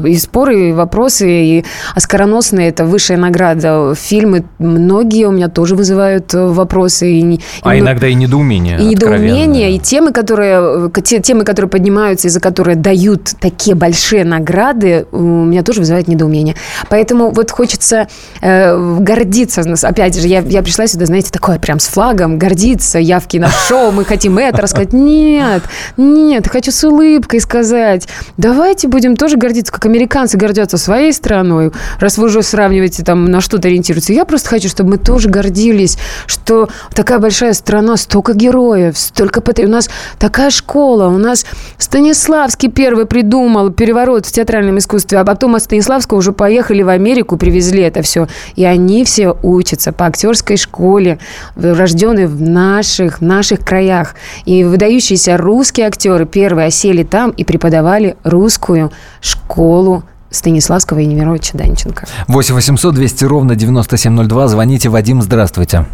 [0.04, 2.68] э, и споры, и вопросы, и оскароносные.
[2.68, 3.94] Это высшая награда.
[3.96, 7.10] Фильмы многие у меня тоже вызывают э, вопросы.
[7.12, 8.78] И, не- и А иногда и недоумение.
[8.78, 13.74] и недоумение, и темы, которые, э, те, темы, которые поднимаются, и за которые дают такие
[13.74, 16.54] большие награды, у меня тоже вызывают недоумение.
[16.90, 18.08] Поэтому вот хочется
[18.42, 19.62] э, гордиться.
[19.82, 22.98] Опять же, я, я пришла сюда, знаете, такое прям с флагом, гордиться.
[22.98, 24.92] Я в киношоу, мы хотим это рассказать.
[24.92, 25.62] Нет,
[25.96, 28.08] нет, хочу с улыбкой сказать.
[28.36, 33.40] Давайте будем тоже гордиться, как американцы гордятся своей страной, раз вы уже сравниваете там на
[33.40, 34.12] что-то ориентируются.
[34.12, 39.66] Я просто хочу, чтобы мы тоже гордились, что такая большая страна, столько героев, столько патри-
[39.66, 41.44] У нас такая школа, у нас
[41.78, 47.36] Станиславский первый придумал переворот в театральном искусстве, а потом от Станиславского уже поехали в Америку,
[47.36, 48.28] привезли это все.
[48.54, 51.18] И они все учатся по актерской школе,
[51.56, 54.14] рожденные в наших, в наших краях.
[54.44, 62.04] И выдающиеся русские актеры первые осели там и преподавали русскую школу Станиславского и Немировича Данченко.
[62.28, 64.48] 8 800 200 ровно 9702.
[64.48, 65.84] Звоните, Вадим, здравствуйте.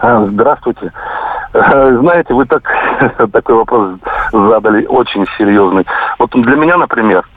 [0.00, 0.92] А, Здравствуйте.
[1.54, 2.62] Э, Знаете, вы так,
[3.32, 3.98] такой вопрос
[4.32, 5.86] задали очень серьезный.
[6.18, 7.28] Вот для меня, например,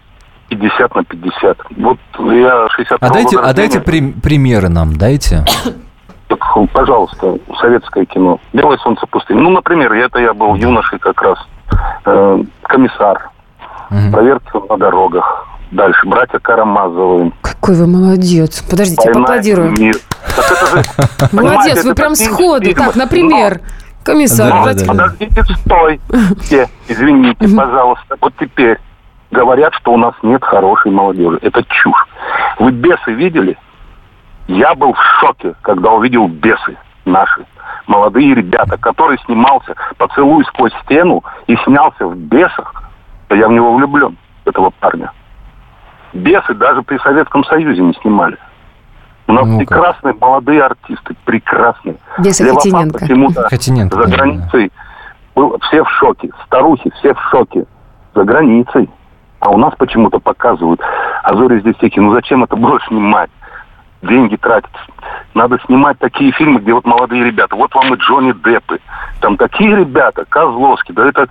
[0.49, 1.57] 50 на 50.
[1.77, 1.97] Вот
[2.31, 5.43] я 60 А дайте, а дайте при- примеры нам, дайте.
[6.73, 8.39] Пожалуйста, советское кино.
[8.53, 9.39] Белое солнце пустыни.
[9.39, 11.37] Ну, например, это я был юношей как раз.
[12.05, 13.29] Э, комиссар.
[14.11, 15.47] Проверки на дорогах.
[15.71, 16.07] Дальше.
[16.07, 17.31] Братья Карамазовы.
[17.41, 18.61] Какой вы молодец.
[18.69, 19.73] Подождите, «Война поаплодируем.
[19.77, 19.95] мир».
[20.35, 22.73] Так это же, Молодец, вы прям сходу.
[22.73, 23.61] Так, например,
[24.03, 24.51] комиссар.
[24.85, 26.69] Подождите, стойте.
[26.87, 28.17] Извините, пожалуйста.
[28.21, 28.79] Вот теперь
[29.31, 31.39] говорят, что у нас нет хорошей молодежи.
[31.41, 32.07] Это чушь.
[32.59, 33.57] Вы бесы видели?
[34.47, 37.45] Я был в шоке, когда увидел бесы наши.
[37.87, 42.83] Молодые ребята, который снимался «Поцелуй сквозь стену» и снялся в «Бесах»,
[43.29, 45.11] я в него влюблен, этого парня.
[46.13, 48.37] «Бесы» даже при Советском Союзе не снимали.
[49.27, 51.95] У нас ну прекрасные молодые артисты, прекрасные.
[52.19, 52.99] Бесы Хатиненко.
[52.99, 54.71] почему-то Хатиненко, за границей
[55.35, 56.29] был, все в шоке.
[56.45, 57.65] Старухи все в шоке.
[58.13, 58.89] За границей.
[59.39, 60.79] А у нас почему-то показывают.
[61.23, 62.03] А зори здесь тихие.
[62.03, 63.29] Ну зачем это было снимать?
[64.07, 64.69] Деньги тратить.
[65.33, 67.55] Надо снимать такие фильмы, где вот молодые ребята.
[67.55, 68.79] Вот вам и Джонни Деппы.
[69.19, 70.93] Там такие ребята, Козловский.
[70.93, 71.27] Да это,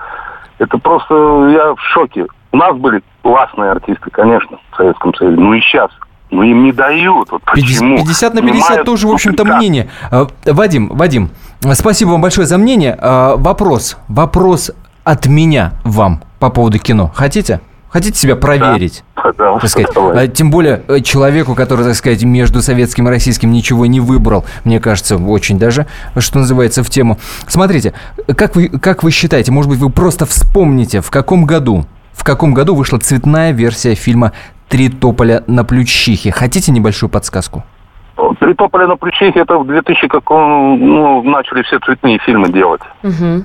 [0.58, 1.14] это просто...
[1.48, 2.26] Я в шоке.
[2.52, 5.40] У нас были классные артисты, конечно, в Советском Союзе.
[5.40, 5.90] Ну и сейчас.
[6.30, 7.30] Ну им не дают.
[7.30, 7.98] Вот почему?
[7.98, 9.88] 50 на 50 Понимают, тоже, в общем-то, мнение.
[10.10, 11.30] А, Вадим, Вадим,
[11.72, 12.96] спасибо вам большое за мнение.
[13.00, 14.72] А, вопрос, вопрос
[15.04, 17.10] от меня вам по поводу кино.
[17.14, 17.60] Хотите?
[17.94, 19.04] Хотите себя проверить?
[19.14, 19.88] Да, пожалуйста, сказать?
[19.96, 24.44] А, тем более э, человеку, который, так сказать, между советским и российским ничего не выбрал,
[24.64, 25.86] мне кажется, очень даже,
[26.18, 27.18] что называется, в тему.
[27.46, 27.94] Смотрите,
[28.36, 32.52] как вы, как вы считаете, может быть, вы просто вспомните, в каком году, в каком
[32.52, 34.32] году вышла цветная версия фильма
[34.68, 36.32] «Три тополя на плющихе»?
[36.32, 37.62] Хотите небольшую подсказку?
[38.40, 42.82] «Три тополя на плющихе» это в 2000 каком, ну, начали все цветные фильмы делать.
[43.04, 43.44] Угу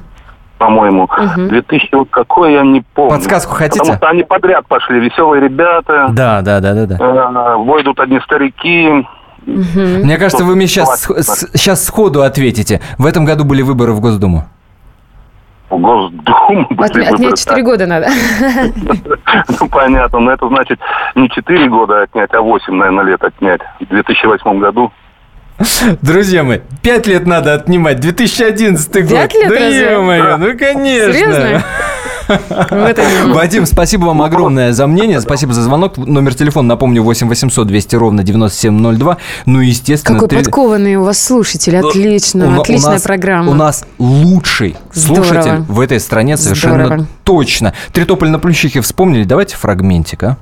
[0.59, 1.05] по-моему.
[1.05, 1.49] Угу.
[1.49, 3.15] 2000 вот какой, я не помню.
[3.15, 3.79] Подсказку хотите?
[3.79, 4.99] Потому что они подряд пошли.
[4.99, 6.09] Веселые ребята.
[6.11, 6.85] Да, да, да, да.
[6.85, 6.97] да.
[6.99, 9.07] Э, войдут одни старики.
[9.47, 10.03] Угу.
[10.03, 11.07] Мне кажется, вы мне сейчас,
[11.53, 12.81] сейчас сходу ответите.
[12.99, 14.43] В этом году были выборы в Госдуму.
[15.69, 18.07] В Госдуму От, Отнять 4 года надо.
[19.59, 20.19] Ну, понятно.
[20.19, 20.79] Но это значит
[21.15, 23.61] не 4 года отнять, а 8, наверное, лет отнять.
[23.79, 24.91] В 2008 году.
[26.01, 27.99] Друзья мои, пять лет надо отнимать.
[27.99, 29.09] 2011 год.
[29.09, 29.91] Пять лет Да разве?
[29.91, 31.13] ё-моё, ну конечно.
[31.13, 31.63] Серьезно?
[33.33, 35.19] Вадим, спасибо вам огромное за мнение.
[35.19, 35.97] Спасибо за звонок.
[35.97, 39.17] Номер телефона, напомню, 8 800 200 ровно 9702.
[39.47, 40.15] Ну, естественно...
[40.19, 41.75] Какой три- подкованный у вас слушатель.
[41.77, 42.45] Отлично.
[42.45, 43.51] У на- у Отличная нас- программа.
[43.51, 45.25] У нас лучший Здорово.
[45.25, 47.07] слушатель в этой стране совершенно Здорово.
[47.23, 47.73] точно.
[47.93, 49.23] Три тополя на плющихе вспомнили?
[49.23, 50.37] Давайте фрагментик, а?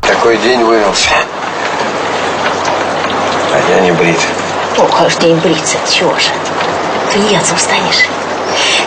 [0.00, 1.10] Такой день выдался.
[3.68, 4.18] Я не брит.
[4.78, 6.30] О, каждый день бриться, чего же?
[7.12, 8.06] Клеяться устанешь.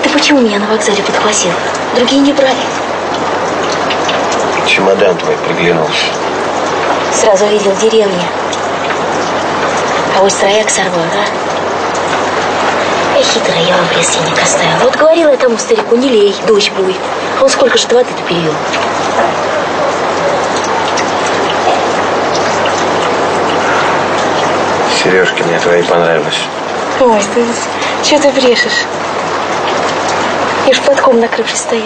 [0.03, 1.51] Ты почему меня на вокзале подхватил?
[1.95, 2.55] Другие не брали.
[4.67, 6.05] Чемодан твой приглянулся.
[7.11, 8.23] Сразу видел в деревне.
[10.17, 11.25] А вы строяк сорвал, да?
[13.17, 14.77] Эй, хитрая, я вам предстенник оставил.
[14.83, 16.97] Вот говорила я тому старику, не лей, дождь будет.
[17.39, 18.53] А он сколько же воды-то перевел?
[25.07, 26.35] Сережки мне твои понравились.
[26.99, 27.45] Ой, ты
[28.03, 28.83] что ты брешешь?
[30.67, 31.85] Я ж платком на крыше стоял.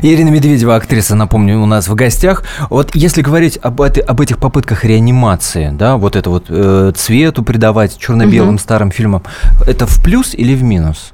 [0.00, 2.44] Ирина Медведева, актриса, напомню, у нас в гостях.
[2.70, 7.42] Вот если говорить об, этой- об этих попытках реанимации, да, вот это вот э, цвету
[7.42, 8.58] придавать черно-белым Мгм.
[8.58, 9.22] старым фильмам,
[9.66, 11.12] это в плюс или в минус?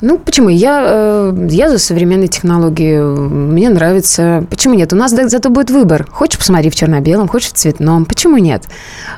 [0.00, 0.48] Ну, почему?
[0.48, 3.00] Я, э, я за современные технологии.
[3.00, 4.44] Мне нравится.
[4.50, 4.92] Почему нет?
[4.92, 6.06] У нас зато будет выбор.
[6.10, 8.04] Хочешь, посмотри в черно-белом, хочешь в цветном.
[8.04, 8.64] Почему нет?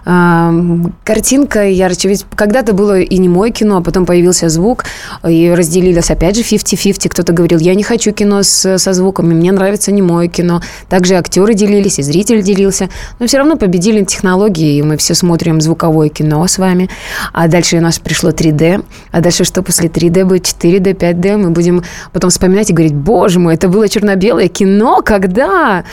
[0.05, 2.09] Картинка ярче.
[2.09, 4.85] Ведь когда-то было и не мое кино, а потом появился звук,
[5.27, 7.09] и разделились опять же 50-50.
[7.09, 10.63] Кто-то говорил, я не хочу кино с, со звуком, и мне нравится не мое кино.
[10.89, 12.89] Также актеры делились, и зритель делился.
[13.19, 16.91] Но все равно победили технологии, и мы все смотрим звуковое кино с вами.
[17.33, 18.85] А дальше у нас пришло 3D.
[19.11, 21.37] А дальше что после 3D будет 4D, 5D?
[21.37, 25.85] Мы будем потом вспоминать и говорить, боже мой, это было черно-белое кино, когда?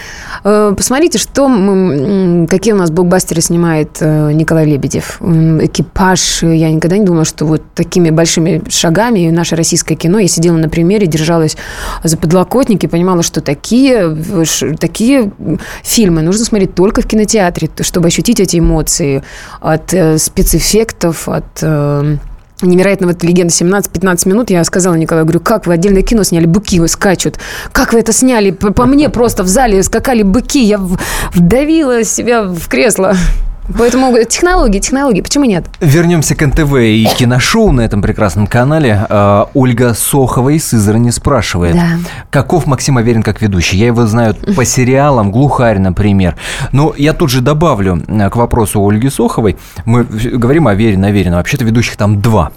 [0.43, 5.21] Э, Посмотрите, что мы, какие у нас блокбастеры снимает э, Николай Лебедев.
[5.21, 6.43] Экипаж.
[6.43, 10.19] Я никогда не думала, что вот такими большими шагами наше российское кино.
[10.19, 11.57] Я сидела на примере, держалась
[12.03, 15.31] за подлокотники, понимала, что такие, э, такие
[15.83, 19.23] фильмы нужно смотреть только в кинотеатре, чтобы ощутить эти эмоции
[19.59, 21.63] от спецэффектов, от
[22.61, 24.49] невероятного вот легенда 17-15 минут.
[24.49, 27.39] Я сказала Николаю, говорю, как вы отдельное кино сняли, быки вы скачут.
[27.71, 28.51] Как вы это сняли?
[28.51, 30.63] По, по мне просто в зале скакали быки.
[30.63, 30.79] Я
[31.33, 33.15] вдавила себя в кресло.
[33.77, 35.65] Поэтому технологии, технологии, почему нет?
[35.79, 39.05] Вернемся к НТВ и киношоу на этом прекрасном канале.
[39.09, 41.75] А, Ольга Сохова из Сызрани спрашивает.
[41.75, 41.97] Да.
[42.29, 43.77] Каков Максим Аверин как ведущий?
[43.77, 46.35] Я его знаю по сериалам, «Глухарь», например.
[46.71, 49.57] Но я тут же добавлю э, к вопросу Ольги Соховой.
[49.85, 51.33] Мы говорим о Аверин, Аверин.
[51.33, 52.51] Вообще-то ведущих там два.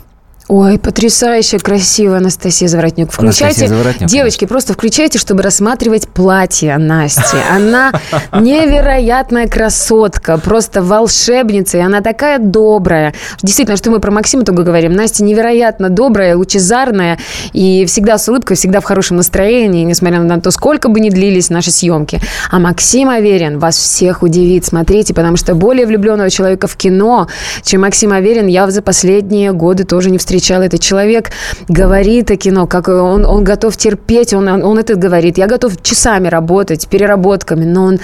[0.47, 3.11] Ой, потрясающе красиво, Анастасия Заворотнюк.
[3.11, 7.39] Включайте, Анастасия Заворотнюк, девочки, просто включайте, чтобы рассматривать платье Насти.
[7.51, 7.93] Она
[8.33, 13.15] невероятная красотка, просто волшебница, и она такая добрая.
[13.43, 14.93] Действительно, что мы про Максима только говорим.
[14.93, 17.19] Настя невероятно добрая, лучезарная,
[17.55, 21.49] и всегда с улыбкой, всегда в хорошем настроении, несмотря на то, сколько бы ни длились
[21.49, 22.21] наши съемки.
[22.51, 24.67] А Максим Аверин вас всех удивит.
[24.67, 27.29] Смотрите, потому что более влюбленного человека в кино,
[27.63, 30.63] чем Максим Аверин, я за последние годы тоже не встречала встречала.
[30.63, 31.31] Этот человек
[31.69, 35.39] говорит о кино, как он, он готов терпеть, он, он это говорит.
[35.39, 38.01] Я готов часами работать, переработками, но он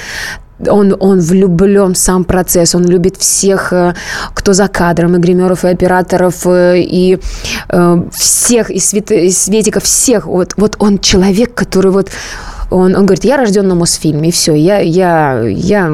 [0.69, 3.95] он, он влюблен в сам процесс, он любит всех, э,
[4.35, 7.19] кто за кадром, и гримеров, и операторов, э, и
[7.71, 10.27] э, всех, и, свет, и светиков, всех.
[10.27, 12.11] Вот, вот он человек, который вот
[12.71, 15.91] он, он говорит, я рожден на Мосфильме, и все, я, я, я,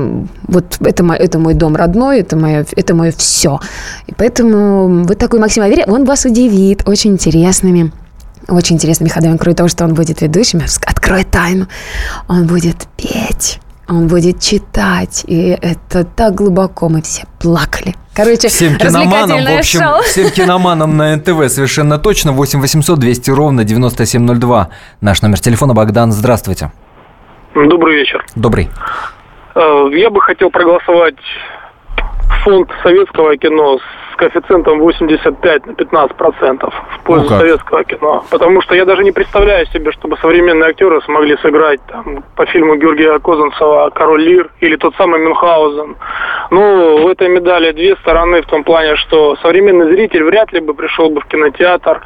[0.46, 3.60] вот это мой, это мой дом родной, это мое, это мое все.
[4.06, 7.92] И поэтому вы такой Максим Аверьян, он вас удивит очень интересными
[8.48, 11.66] очень интересными ходами, кроме того, что он будет ведущим, открою тайну,
[12.28, 13.58] он будет петь
[13.88, 17.94] он будет читать, и это так глубоко, мы все плакали.
[18.16, 20.00] Короче, всем киноманам, в общем, шоу.
[20.00, 22.32] всем киноманам на НТВ совершенно точно.
[22.32, 24.70] 8 800 200 ровно 9702.
[25.02, 25.74] Наш номер телефона.
[25.74, 26.72] Богдан, здравствуйте.
[27.54, 28.24] Добрый вечер.
[28.34, 28.70] Добрый.
[29.54, 31.16] Э, я бы хотел проголосовать
[32.42, 33.80] фонд советского кино
[34.16, 38.24] с коэффициентом 85 на 15 процентов в пользу ну советского кино.
[38.30, 42.76] Потому что я даже не представляю себе, чтобы современные актеры смогли сыграть там, по фильму
[42.76, 45.96] Георгия Козанцева «Король Лир» или тот самый Мюнхгаузен.
[46.50, 50.74] Ну, в этой медали две стороны в том плане, что современный зритель вряд ли бы
[50.74, 52.00] пришел бы в кинотеатр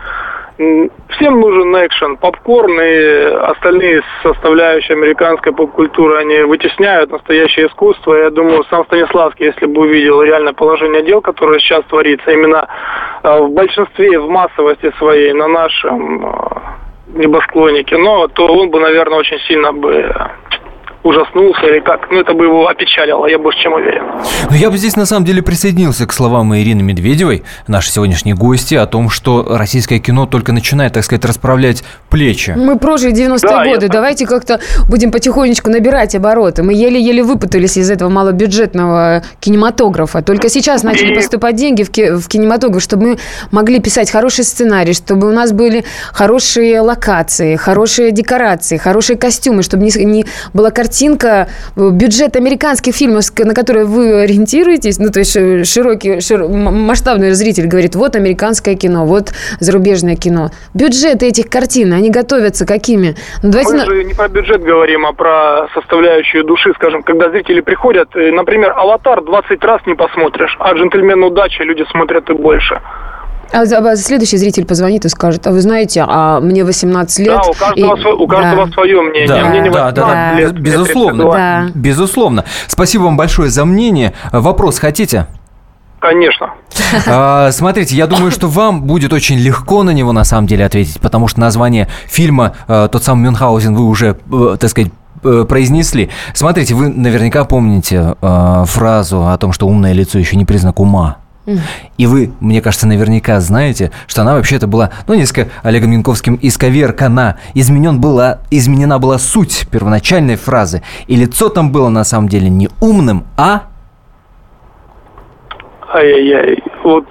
[0.61, 8.15] Всем нужен экшен, попкорн и остальные составляющие американской поп-культуры, они вытесняют настоящее искусство.
[8.15, 12.69] Я думаю, сам Станиславский, если бы увидел реальное положение дел, которое сейчас творится, именно
[13.23, 16.31] э, в большинстве, в массовости своей на нашем э,
[17.15, 20.15] небосклоне кино, то он бы, наверное, очень сильно бы
[21.03, 22.11] ужаснулся или как.
[22.11, 24.03] Ну, это бы его опечалило, я больше чем уверен.
[24.51, 28.75] Ну, я бы здесь на самом деле присоединился к словам Ирины Медведевой, нашей сегодняшней гости,
[28.75, 32.55] о том, что российское кино только начинает, так сказать, расправлять плечи.
[32.57, 33.93] Мы прожили 90-е да, годы, я...
[33.93, 36.63] давайте как-то будем потихонечку набирать обороты.
[36.63, 40.23] Мы еле-еле выпутались из этого малобюджетного кинематографа.
[40.23, 41.15] Только сейчас начали И...
[41.15, 43.19] поступать деньги в, ки- в кинематограф, чтобы мы
[43.51, 49.85] могли писать хороший сценарий, чтобы у нас были хорошие локации, хорошие декорации, хорошие костюмы, чтобы
[49.85, 55.21] не, не была картина картинка, э, бюджет американских фильмов, на которые вы ориентируетесь, ну, то
[55.21, 60.51] есть э, широкий, шир, масштабный зритель говорит, вот американское кино, вот зарубежное кино.
[60.75, 63.15] Бюджеты этих картин, они готовятся какими?
[63.43, 67.61] Ну, давайте Мы же не про бюджет говорим, а про составляющую души, скажем, когда зрители
[67.61, 72.81] приходят, э, например, «Аватар» 20 раз не посмотришь, а «Джентльмен удачи» люди смотрят и больше.
[73.53, 77.29] А, а следующий зритель позвонит и скажет, а вы знаете, а мне 18 лет.
[77.29, 78.15] Да, у каждого, и...
[78.15, 78.73] у каждого да.
[78.73, 79.29] свое мнение.
[79.29, 81.67] Да, мне не да, да, да, лет, безусловно, да.
[81.75, 82.45] безусловно.
[82.67, 84.13] Спасибо вам большое за мнение.
[84.33, 85.27] Вопрос хотите?
[86.01, 86.55] Конечно.
[87.07, 91.01] А, смотрите, я думаю, что вам будет очень легко на него на самом деле ответить,
[91.01, 94.91] потому что название фильма а, «Тот самый Мюнхгаузен» вы уже, э, так сказать,
[95.23, 96.09] э, произнесли.
[96.33, 101.19] Смотрите, вы наверняка помните э, фразу о том, что умное лицо еще не признак ума.
[101.97, 107.39] И вы, мне кажется, наверняка знаете, что она вообще-то была, ну, несколько Олегом Янковским исковеркана.
[107.55, 110.83] Изменен была, изменена была суть первоначальной фразы.
[111.07, 113.65] И лицо там было на самом деле не умным, а...
[115.93, 117.07] Ай-яй-яй, вот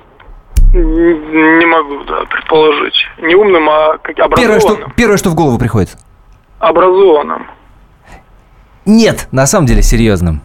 [0.74, 2.96] не могу да, предположить.
[3.22, 4.36] Не умным, а как образованным.
[4.38, 5.98] Первое что, первое, что в голову приходит.
[6.60, 7.48] Образованным.
[8.86, 10.42] Нет, на самом деле серьезным.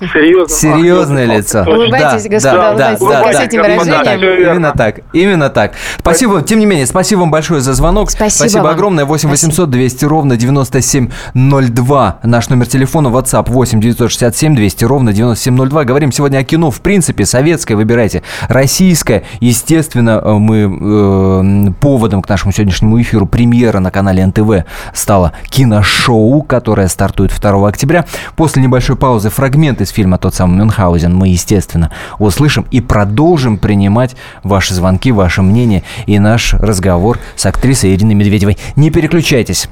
[0.00, 0.54] Серьезно?
[0.54, 1.62] Серьезное а, лицо.
[1.62, 3.56] Улыбайтесь, да, господа, да, улыбайтесь.
[3.56, 5.72] Да, да, да, так, именно так, именно так.
[5.98, 8.10] Спасибо, тем не менее, спасибо вам большое за звонок.
[8.10, 9.06] Спасибо, спасибо огромное.
[9.06, 12.18] 8 800 200 ровно 9702.
[12.22, 15.84] Наш номер телефона WhatsApp 8 967 200 ровно 9702.
[15.84, 18.22] Говорим сегодня о кино, в принципе, советское, выбирайте.
[18.48, 26.42] Российское, естественно, мы э, поводом к нашему сегодняшнему эфиру премьера на канале НТВ стала киношоу,
[26.42, 28.04] которое стартует 2 октября.
[28.36, 34.16] После небольшой паузы фрагменты из фильма «Тот самый Мюнхгаузен» мы, естественно, услышим и продолжим принимать
[34.42, 38.58] ваши звонки, ваше мнение и наш разговор с актрисой Ириной Медведевой.
[38.74, 39.68] Не переключайтесь.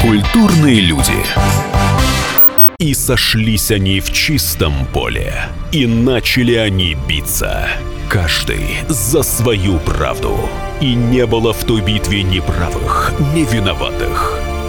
[0.00, 1.12] Культурные люди.
[2.78, 5.34] И сошлись они в чистом поле,
[5.70, 7.68] и начали они биться.
[8.08, 10.34] Каждый за свою правду.
[10.80, 14.49] И не было в той битве ни правых, ни виноватых.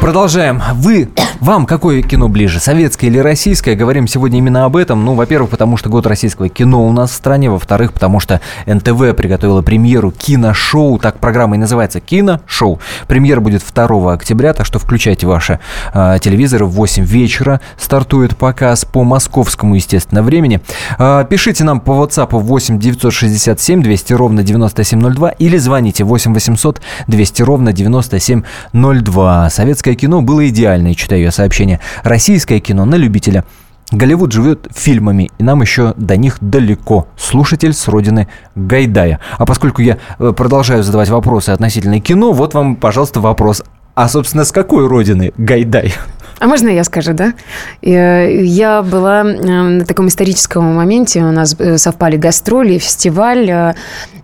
[0.00, 0.62] Продолжаем.
[0.76, 3.74] Вы, вам какое кино ближе, советское или российское?
[3.74, 5.04] Говорим сегодня именно об этом.
[5.04, 7.50] Ну, во-первых, потому что год российского кино у нас в стране.
[7.50, 10.98] Во-вторых, потому что НТВ приготовила премьеру киношоу.
[10.98, 12.80] Так программа и называется «Киношоу».
[13.08, 15.60] Премьера будет 2 октября, так что включайте ваши
[15.92, 16.64] э, телевизоры.
[16.64, 20.60] В 8 вечера стартует показ по московскому, естественно, времени.
[20.98, 27.42] Э, пишите нам по WhatsApp 8 967 200 ровно 9702 или звоните 8 800 200
[27.42, 29.50] ровно 9702.
[29.50, 31.80] Советское кино было идеальное, читаю я сообщение.
[32.02, 33.44] Российское кино на любителя.
[33.92, 37.08] Голливуд живет фильмами, и нам еще до них далеко.
[37.16, 39.18] Слушатель с родины Гайдая.
[39.36, 43.64] А поскольку я э, продолжаю задавать вопросы относительно кино, вот вам, пожалуйста, вопрос.
[43.96, 45.92] А, собственно, с какой родины Гайдай?
[46.40, 47.34] А можно я скажу, да?
[47.82, 53.74] Я была на таком историческом моменте, у нас э, совпали гастроли, фестиваль, э,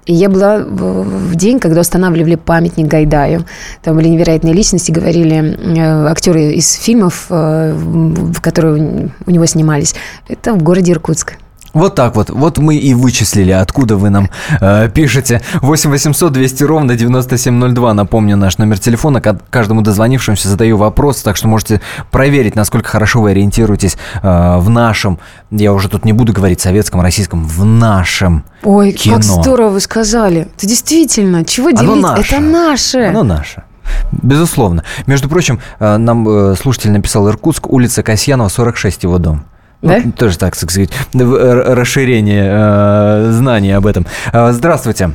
[0.07, 3.45] и я была в день, когда устанавливали памятник Гайдаю.
[3.83, 9.95] Там были невероятные личности, говорили э, актеры из фильмов, в которые у него снимались.
[10.27, 11.35] Это в городе Иркутск.
[11.77, 12.31] Вот так вот.
[12.31, 14.31] Вот мы и вычислили, откуда вы нам
[14.63, 15.43] э, пишете.
[15.61, 17.93] 8 800 200 ровно 9702.
[17.93, 19.21] Напомню, наш номер телефона.
[19.21, 25.19] Каждому дозвонившемуся задаю вопрос, так что можете проверить, насколько хорошо вы ориентируетесь э, в нашем,
[25.51, 29.17] я уже тут не буду говорить советском, российском, в нашем Ой, кино.
[29.17, 30.49] как здорово вы сказали.
[30.57, 32.03] Это действительно, чего Оно делить?
[32.03, 32.35] наше.
[32.35, 32.99] Это наше.
[33.01, 33.65] Оно наше.
[34.13, 34.83] Безусловно.
[35.07, 39.45] Между прочим, э, нам э, слушатель написал Иркутск, улица Касьянова, 46 его дом.
[39.87, 39.97] Да?
[40.05, 44.05] Ну, тоже, так сказать, р- расширение э, знаний об этом.
[44.33, 45.11] Э, Здравствуйте,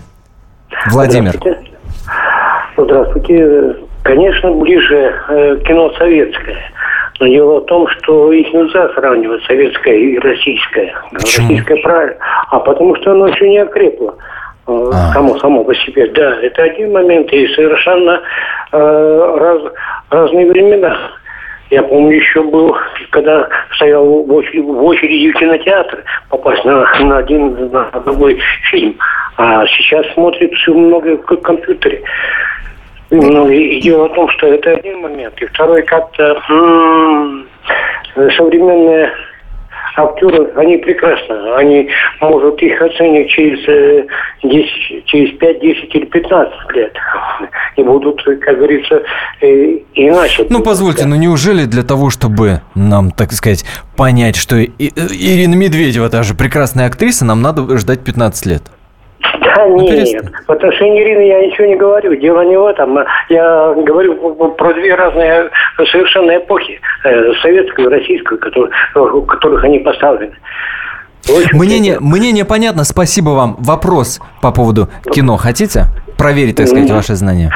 [0.91, 1.31] Владимир.
[1.37, 1.67] Здравствуйте.
[2.77, 3.75] Здравствуйте.
[4.03, 6.57] Конечно, ближе э, кино советское.
[7.19, 10.93] Но дело в том, что их нельзя сравнивать, советское и российское.
[11.11, 11.47] Почему?
[11.49, 12.15] Российское правильно.
[12.49, 14.15] А потому что оно еще не окрепло.
[14.67, 15.13] э, А.
[15.13, 16.07] Само, само по себе.
[16.15, 17.31] Да, это один момент.
[17.31, 18.21] И совершенно
[18.71, 19.61] э, раз,
[20.09, 20.97] разные времена.
[21.71, 22.75] Я помню, еще был,
[23.11, 28.37] когда стоял в очереди, в кинотеатр попасть на, на один, на другой
[28.69, 28.97] фильм.
[29.37, 32.03] А сейчас смотрит все много в компьютере.
[33.09, 35.41] Ну, и, дело в том, что это один момент.
[35.41, 37.47] И второй как-то м,
[38.15, 39.13] современные
[39.95, 41.55] актеры, они прекрасно.
[41.57, 41.89] Они
[42.19, 44.07] могут их оценить через, э,
[44.43, 46.93] 10, через 5, 10 или 15 лет.
[47.77, 49.01] И будут, как говорится,
[49.41, 50.45] э, иначе.
[50.49, 53.65] Ну, позвольте, ну неужели для того, чтобы нам, так сказать,
[53.95, 58.63] понять, что И- Ирина Медведева, та же прекрасная актриса, нам надо ждать 15 лет?
[59.41, 62.15] Да нет, в отношении Ирины я ничего не говорю.
[62.15, 62.97] Дело не в этом.
[63.29, 64.15] Я говорю
[64.57, 65.49] про две разные
[65.91, 66.79] совершенно эпохи.
[67.03, 70.33] э, Советскую и российскую, которые, у которых они поставлены.
[71.53, 73.55] Мнение, мнение понятно, спасибо вам.
[73.59, 75.85] Вопрос по поводу кино хотите?
[76.17, 77.51] Проверить, так сказать, ваши знания.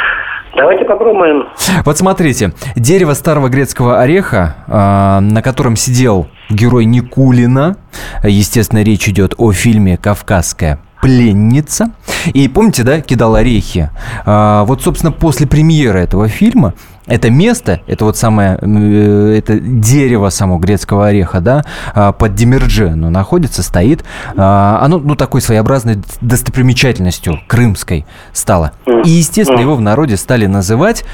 [0.55, 1.47] Давайте попробуем.
[1.84, 7.76] Вот смотрите, дерево старого грецкого ореха, а, на котором сидел герой Никулина,
[8.24, 11.91] естественно, речь идет о фильме «Кавказская пленница».
[12.33, 13.89] И помните, да, кидал орехи?
[14.25, 16.73] А, Вот, собственно, после премьеры этого фильма
[17.07, 22.95] это место, это вот самое, э, это дерево само грецкого ореха, да, а, под Демерже,
[22.95, 24.03] ну, находится, стоит.
[24.35, 28.71] А, Оно, ну, такой своеобразной достопримечательностью крымской стало.
[29.03, 31.05] И, естественно, его в народе стали называть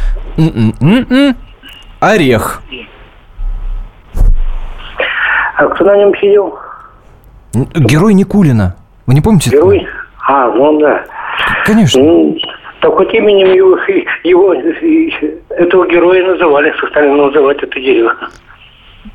[2.00, 2.62] орех.
[5.58, 6.58] А кто на нем сидел?
[7.54, 8.76] Герой Никулина.
[9.12, 9.50] Вы не помните?
[9.50, 9.86] Герой?
[10.26, 11.04] А, ну да.
[11.66, 12.02] Конечно.
[12.02, 12.38] Ну,
[12.80, 13.78] так вот именем его,
[14.24, 14.54] его
[15.50, 18.16] этого героя называли, стали называть это дерево.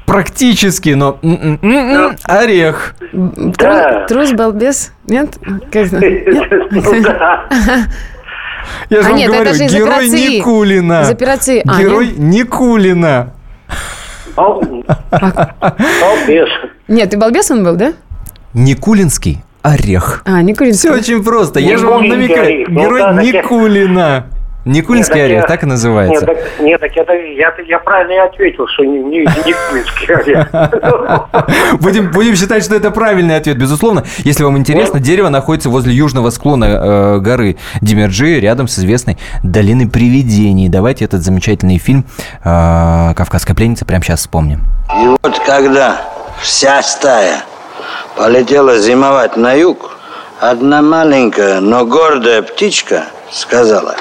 [0.04, 2.94] Практически, но м-м-м-м, орех.
[3.56, 4.92] Трус, трус, балбес?
[5.06, 5.38] Нет?
[5.72, 5.90] Как?
[5.92, 7.46] Ну да.
[8.90, 10.08] Я же А вам нет, говорю, это же из герой.
[10.10, 11.00] Никулина.
[11.04, 11.62] Из операции.
[11.66, 12.18] А, Герой нет?
[12.18, 13.32] Никулина.
[14.36, 14.68] Балбес.
[16.86, 17.94] Нет, ты балбес он был, да?
[18.52, 20.22] Никулинский орех.
[20.24, 20.90] А, Никулинский.
[20.90, 21.60] Все очень просто.
[21.60, 22.66] Я же вам намекаю.
[22.68, 24.26] Ну Герой я- Никулина.
[24.64, 26.26] Никульский Нет, орех, я- так и называется.
[26.26, 30.12] Нет, так, нет, так это, я, я правильно и ответил, что не, не, не Кульский
[30.12, 30.48] орех.
[31.80, 34.02] Будем, будем считать, что это правильный ответ, безусловно.
[34.18, 39.88] Если вам интересно, дерево находится возле южного склона э, горы Демерджи, рядом с известной долиной
[39.88, 40.68] привидений.
[40.68, 42.04] Давайте этот замечательный фильм
[42.42, 44.64] э, «Кавказская пленница» прямо сейчас вспомним.
[45.00, 46.00] И вот когда
[46.42, 47.42] вся стая
[48.16, 49.96] полетела зимовать на юг,
[50.40, 53.96] одна маленькая, но гордая птичка сказала,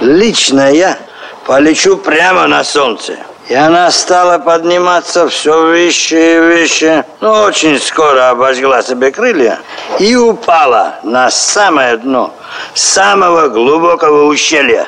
[0.00, 0.98] лично я
[1.46, 3.16] полечу прямо на солнце.
[3.48, 7.04] И она стала подниматься все выше и выше.
[7.20, 9.58] Но очень скоро обожгла себе крылья
[9.98, 12.34] и упала на самое дно
[12.74, 14.86] самого глубокого ущелья.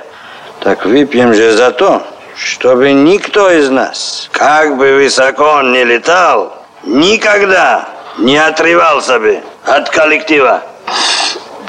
[0.61, 2.03] Так выпьем же за то,
[2.37, 6.55] чтобы никто из нас, как бы высоко он ни летал,
[6.85, 7.89] никогда
[8.21, 10.63] не отрывался бы от коллектива.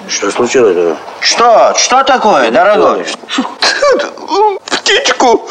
[0.07, 0.97] Что случилось?
[1.21, 1.73] Что?
[1.77, 3.05] Что такое, дорогой?
[4.65, 5.47] Птичку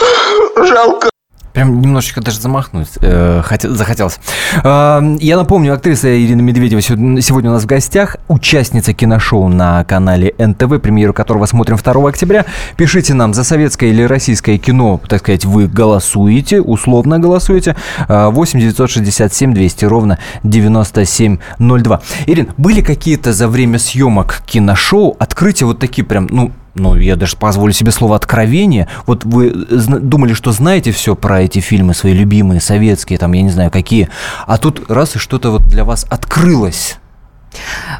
[0.57, 1.09] жалко.
[1.53, 4.20] Прям немножечко даже замахнуть э, хотел- захотелось.
[4.62, 10.32] Э, я напомню, актриса Ирина Медведева сегодня у нас в гостях, участница киношоу на канале
[10.38, 12.46] НТВ, премьеру которого смотрим 2 октября.
[12.76, 17.74] Пишите нам за советское или российское кино, так сказать, вы голосуете, условно голосуете.
[18.09, 22.01] Э, 8 967 200 ровно 9702.
[22.26, 27.36] Ирин, были какие-то за время съемок киношоу открытия вот такие прям, ну, ну, я даже
[27.36, 28.88] позволю себе слово откровение.
[29.06, 33.50] Вот вы думали, что знаете все про эти фильмы, свои любимые, советские, там, я не
[33.50, 34.08] знаю, какие.
[34.46, 36.98] А тут раз и что-то вот для вас открылось.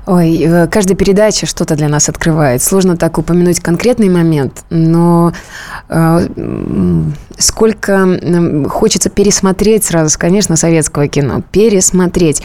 [0.07, 2.63] Ой, э, каждая передача что-то для нас открывает.
[2.63, 5.33] Сложно так упомянуть конкретный момент, но
[5.89, 6.29] э,
[7.39, 11.43] сколько хочется пересмотреть сразу, конечно, советского кино.
[11.51, 12.43] Пересмотреть.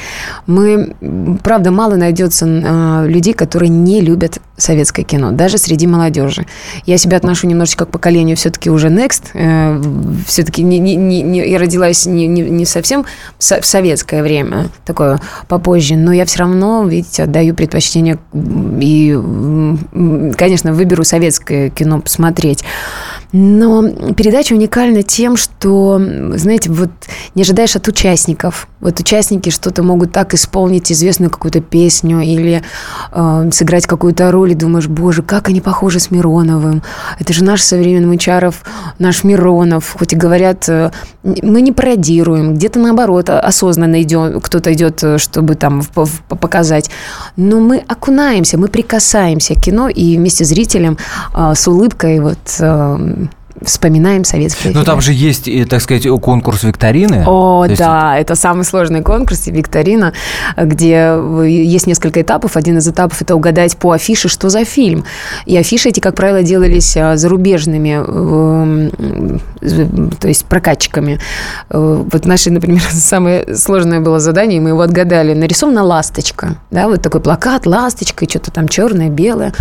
[0.48, 0.96] Мы,
[1.44, 6.46] правда, мало найдется э, людей, которые не любят советское кино, даже среди молодежи.
[6.86, 9.24] Я себя отношу немножечко к поколению все-таки уже next.
[9.34, 9.82] Э,
[10.28, 13.06] все-таки не, не, не, я родилась не, не, не совсем
[13.38, 19.18] в со- в советское время, такое попозже, но я все равно, видите, отдаю предпочтение и,
[20.38, 22.64] конечно, выберу советское кино посмотреть.
[23.32, 26.00] Но передача уникальна тем, что,
[26.36, 26.90] знаете, вот
[27.34, 28.68] не ожидаешь от участников.
[28.80, 32.64] Вот участники что-то могут так исполнить известную какую-то песню или
[33.12, 36.84] э, сыграть какую-то роль, и думаешь, боже, как они похожи с Мироновым.
[37.20, 38.64] Это же наш современный Мычаров,
[39.00, 39.96] наш Миронов.
[39.98, 40.92] Хоть и говорят, э,
[41.24, 46.22] мы не пародируем, где-то наоборот, а- осознанно идем, кто-то идет, э, чтобы там в- в-
[46.38, 46.90] показать.
[47.36, 50.98] Но мы окунаемся, мы прикасаемся к кино и вместе с зрителем
[51.34, 53.25] э, с улыбкой вот э,
[53.64, 54.86] вспоминаем советские Ну, фильмы.
[54.86, 57.24] там же есть, так сказать, конкурс викторины.
[57.26, 60.14] О, есть да, это самый сложный конкурс и викторина,
[60.58, 62.58] где есть несколько этапов.
[62.58, 65.06] Один из этапов– это угадать по афише, что за фильм.
[65.46, 69.40] И афиши эти, как правило, делались а, зарубежными, эм,
[70.20, 71.20] то есть прокатчиками.
[71.70, 75.34] Э, Вот наше, например, самое сложное было задание, мы его отгадали.
[75.34, 79.54] Нарисована ласточка, да, вот такой плакат, ласточка, и что-то там черное, белое.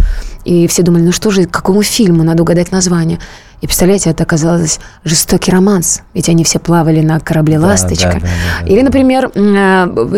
[0.45, 3.18] И все думали, ну что же, к какому фильму надо угадать название.
[3.64, 6.02] И представляете, это оказалось жестокий романс.
[6.12, 8.12] Ведь они все плавали на корабле Да, «Ласточка».
[8.12, 8.28] да, да,
[8.60, 9.38] да, Или, например, э,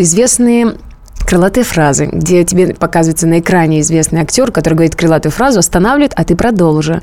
[0.01, 0.75] известные
[1.27, 6.25] крылатые фразы, где тебе показывается на экране известный актер, который говорит крылатую фразу, останавливает, а
[6.25, 7.03] ты продолжи.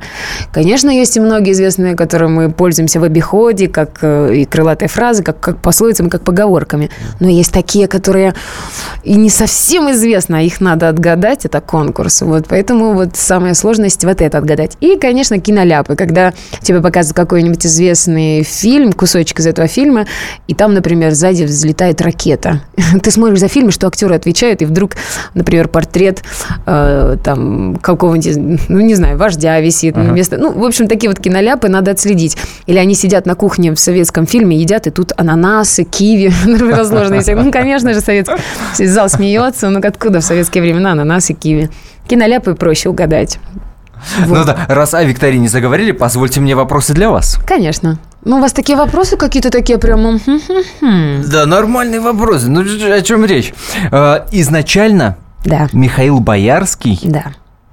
[0.50, 5.22] Конечно, есть и многие известные, которыми мы пользуемся в обиходе, как э, и крылатые фразы,
[5.22, 6.90] как, как пословицами, как поговорками.
[7.20, 8.34] Но есть такие, которые
[9.02, 12.22] и не совсем известны, а их надо отгадать, это конкурс.
[12.22, 14.78] Вот поэтому вот самая сложность вот это отгадать.
[14.80, 20.06] И, конечно, киноляпы, когда тебе показывают какой-нибудь известный фильм, кусочек из этого фильма,
[20.48, 22.62] и там, например, сзади взлетает ракета.
[23.02, 24.92] Ты смотришь за фильм, что актеры отвечают, и вдруг,
[25.34, 26.22] например, портрет
[26.66, 29.96] э, там какого-нибудь, ну, не знаю, вождя висит.
[29.96, 30.10] Ага.
[30.12, 32.36] Вместо, ну, в общем, такие вот киноляпы надо отследить.
[32.66, 36.32] Или они сидят на кухне в советском фильме, едят, и тут ананасы, киви
[36.72, 37.20] разложены.
[37.20, 37.34] все.
[37.34, 39.70] Ну, конечно же, советский зал смеется.
[39.70, 41.70] Ну, откуда в советские времена ананасы, киви?
[42.08, 43.38] Киноляпы проще угадать.
[44.26, 47.38] Ну да, раз о викторине заговорили, позвольте мне вопросы для вас.
[47.46, 47.98] Конечно.
[48.24, 50.18] Ну, у вас такие вопросы какие-то такие прямо...
[50.18, 51.22] хм-хм-хм.
[51.30, 52.48] Да, нормальные вопросы.
[52.48, 53.52] Ну, о чем речь?
[53.92, 55.68] Э, Изначально Да.
[55.72, 57.24] Михаил Боярский Да.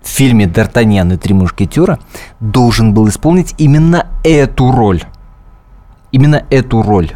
[0.03, 1.99] в фильме «Д'Артаньян и три мушкетера»
[2.41, 5.03] должен был исполнить именно эту роль.
[6.11, 7.11] Именно эту роль.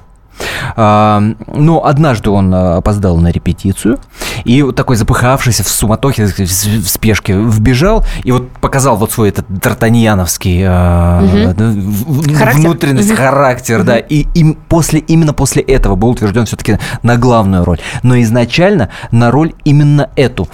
[0.76, 4.00] А, Но однажды он а, опоздал на репетицию
[4.44, 9.48] и вот такой запыхавшийся в суматохе, в спешке вбежал и вот показал вот свой этот
[9.50, 11.22] д'Артаньяновский да,
[11.70, 12.60] в- Характер.
[12.62, 13.18] внутренность, Мгм.
[13.18, 13.96] характер, да.
[13.96, 14.06] Мгм.
[14.10, 17.80] И им после, именно после этого был утвержден все-таки на главную роль.
[18.04, 20.48] Но изначально на роль именно эту.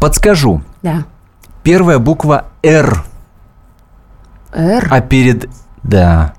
[0.00, 0.62] Подскажу.
[0.82, 1.04] Да.
[1.62, 3.04] Первая буква «Р».
[4.52, 4.88] Р?
[4.90, 5.48] А перед...
[5.82, 6.34] Да.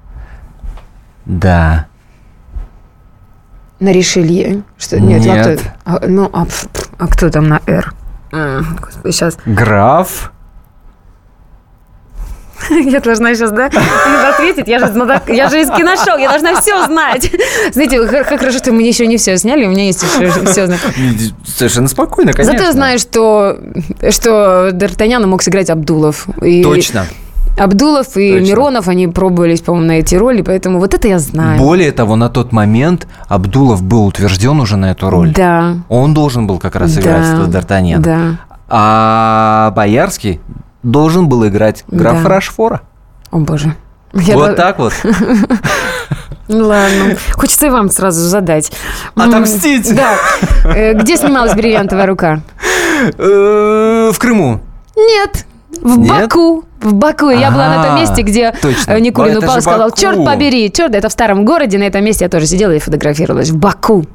[1.25, 1.87] Да.
[3.79, 4.63] На Ришелье?
[4.77, 4.99] Что?
[4.99, 5.59] Нет, Нет.
[5.85, 6.45] а кто- а, ну, а,
[6.97, 7.93] а кто там на Р?
[8.31, 9.37] А, господи, сейчас.
[9.45, 10.31] Граф.
[12.69, 14.67] Я должна сейчас, да, ответить.
[14.67, 14.85] Я же,
[15.27, 17.29] я же из киношоу, я должна все знать.
[17.73, 20.67] Знаете, как как хорошо, что мы еще не все сняли, у меня есть еще все
[20.67, 20.79] знать.
[21.45, 22.53] Совершенно спокойно, конечно.
[22.53, 23.59] Зато я знаю, что,
[24.11, 26.27] что Д'Артаньяна мог сыграть Абдулов.
[26.41, 27.05] И Точно.
[27.57, 28.45] Абдулов и Точно.
[28.47, 31.59] Миронов, они пробовались, по-моему, на эти роли, поэтому вот это я знаю.
[31.59, 35.31] Более того, на тот момент Абдулов был утвержден уже на эту роль.
[35.33, 35.75] Да.
[35.89, 37.99] Он должен был как раз играть Да, Д'Артаньяна.
[37.99, 38.19] Да.
[38.69, 40.39] А Боярский
[40.81, 42.29] должен был играть графа Да.
[42.29, 42.81] Рашфора.
[43.31, 43.75] О, боже.
[44.13, 44.93] Я вот да- так вот.
[46.49, 47.15] Ну ладно.
[47.31, 48.69] Хочется и вам сразу задать.
[49.15, 49.95] Отомстить!
[49.95, 50.15] Да.
[50.65, 52.41] Э, Где снималась бриллиантовая рука?
[53.17, 54.59] Э, В Крыму.
[54.97, 55.45] Нет.
[55.81, 56.09] В Нет?
[56.09, 56.63] Баку.
[56.81, 57.29] В Баку.
[57.29, 58.91] Я была на том А, месте, где точно.
[58.91, 59.99] э, Никулин Это упал и сказал, Баку.
[59.99, 63.49] черт побери, черт, это в старом городе, на этом месте я тоже сидела и фотографировалась.
[63.49, 64.05] В Баку.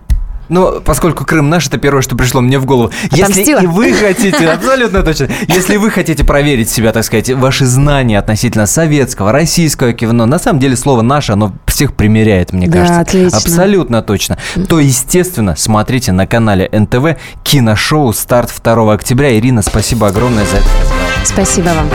[0.51, 2.91] Ну, поскольку Крым наш, это первое, что пришло мне в голову.
[3.11, 8.19] Если и вы хотите, абсолютно точно, если вы хотите проверить себя, так сказать, ваши знания
[8.19, 13.01] относительно советского, российского кино, на самом деле слово «наше», оно всех примеряет, мне Да, кажется.
[13.01, 13.37] отлично.
[13.37, 14.39] Абсолютно точно.
[14.71, 19.37] То, естественно, смотрите на канале НТВ киношоу «Старт 2 октября».
[19.39, 21.08] Ирина, спасибо огромное за это.
[21.25, 21.91] Спасибо вам.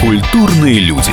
[0.00, 1.12] Культурные люди.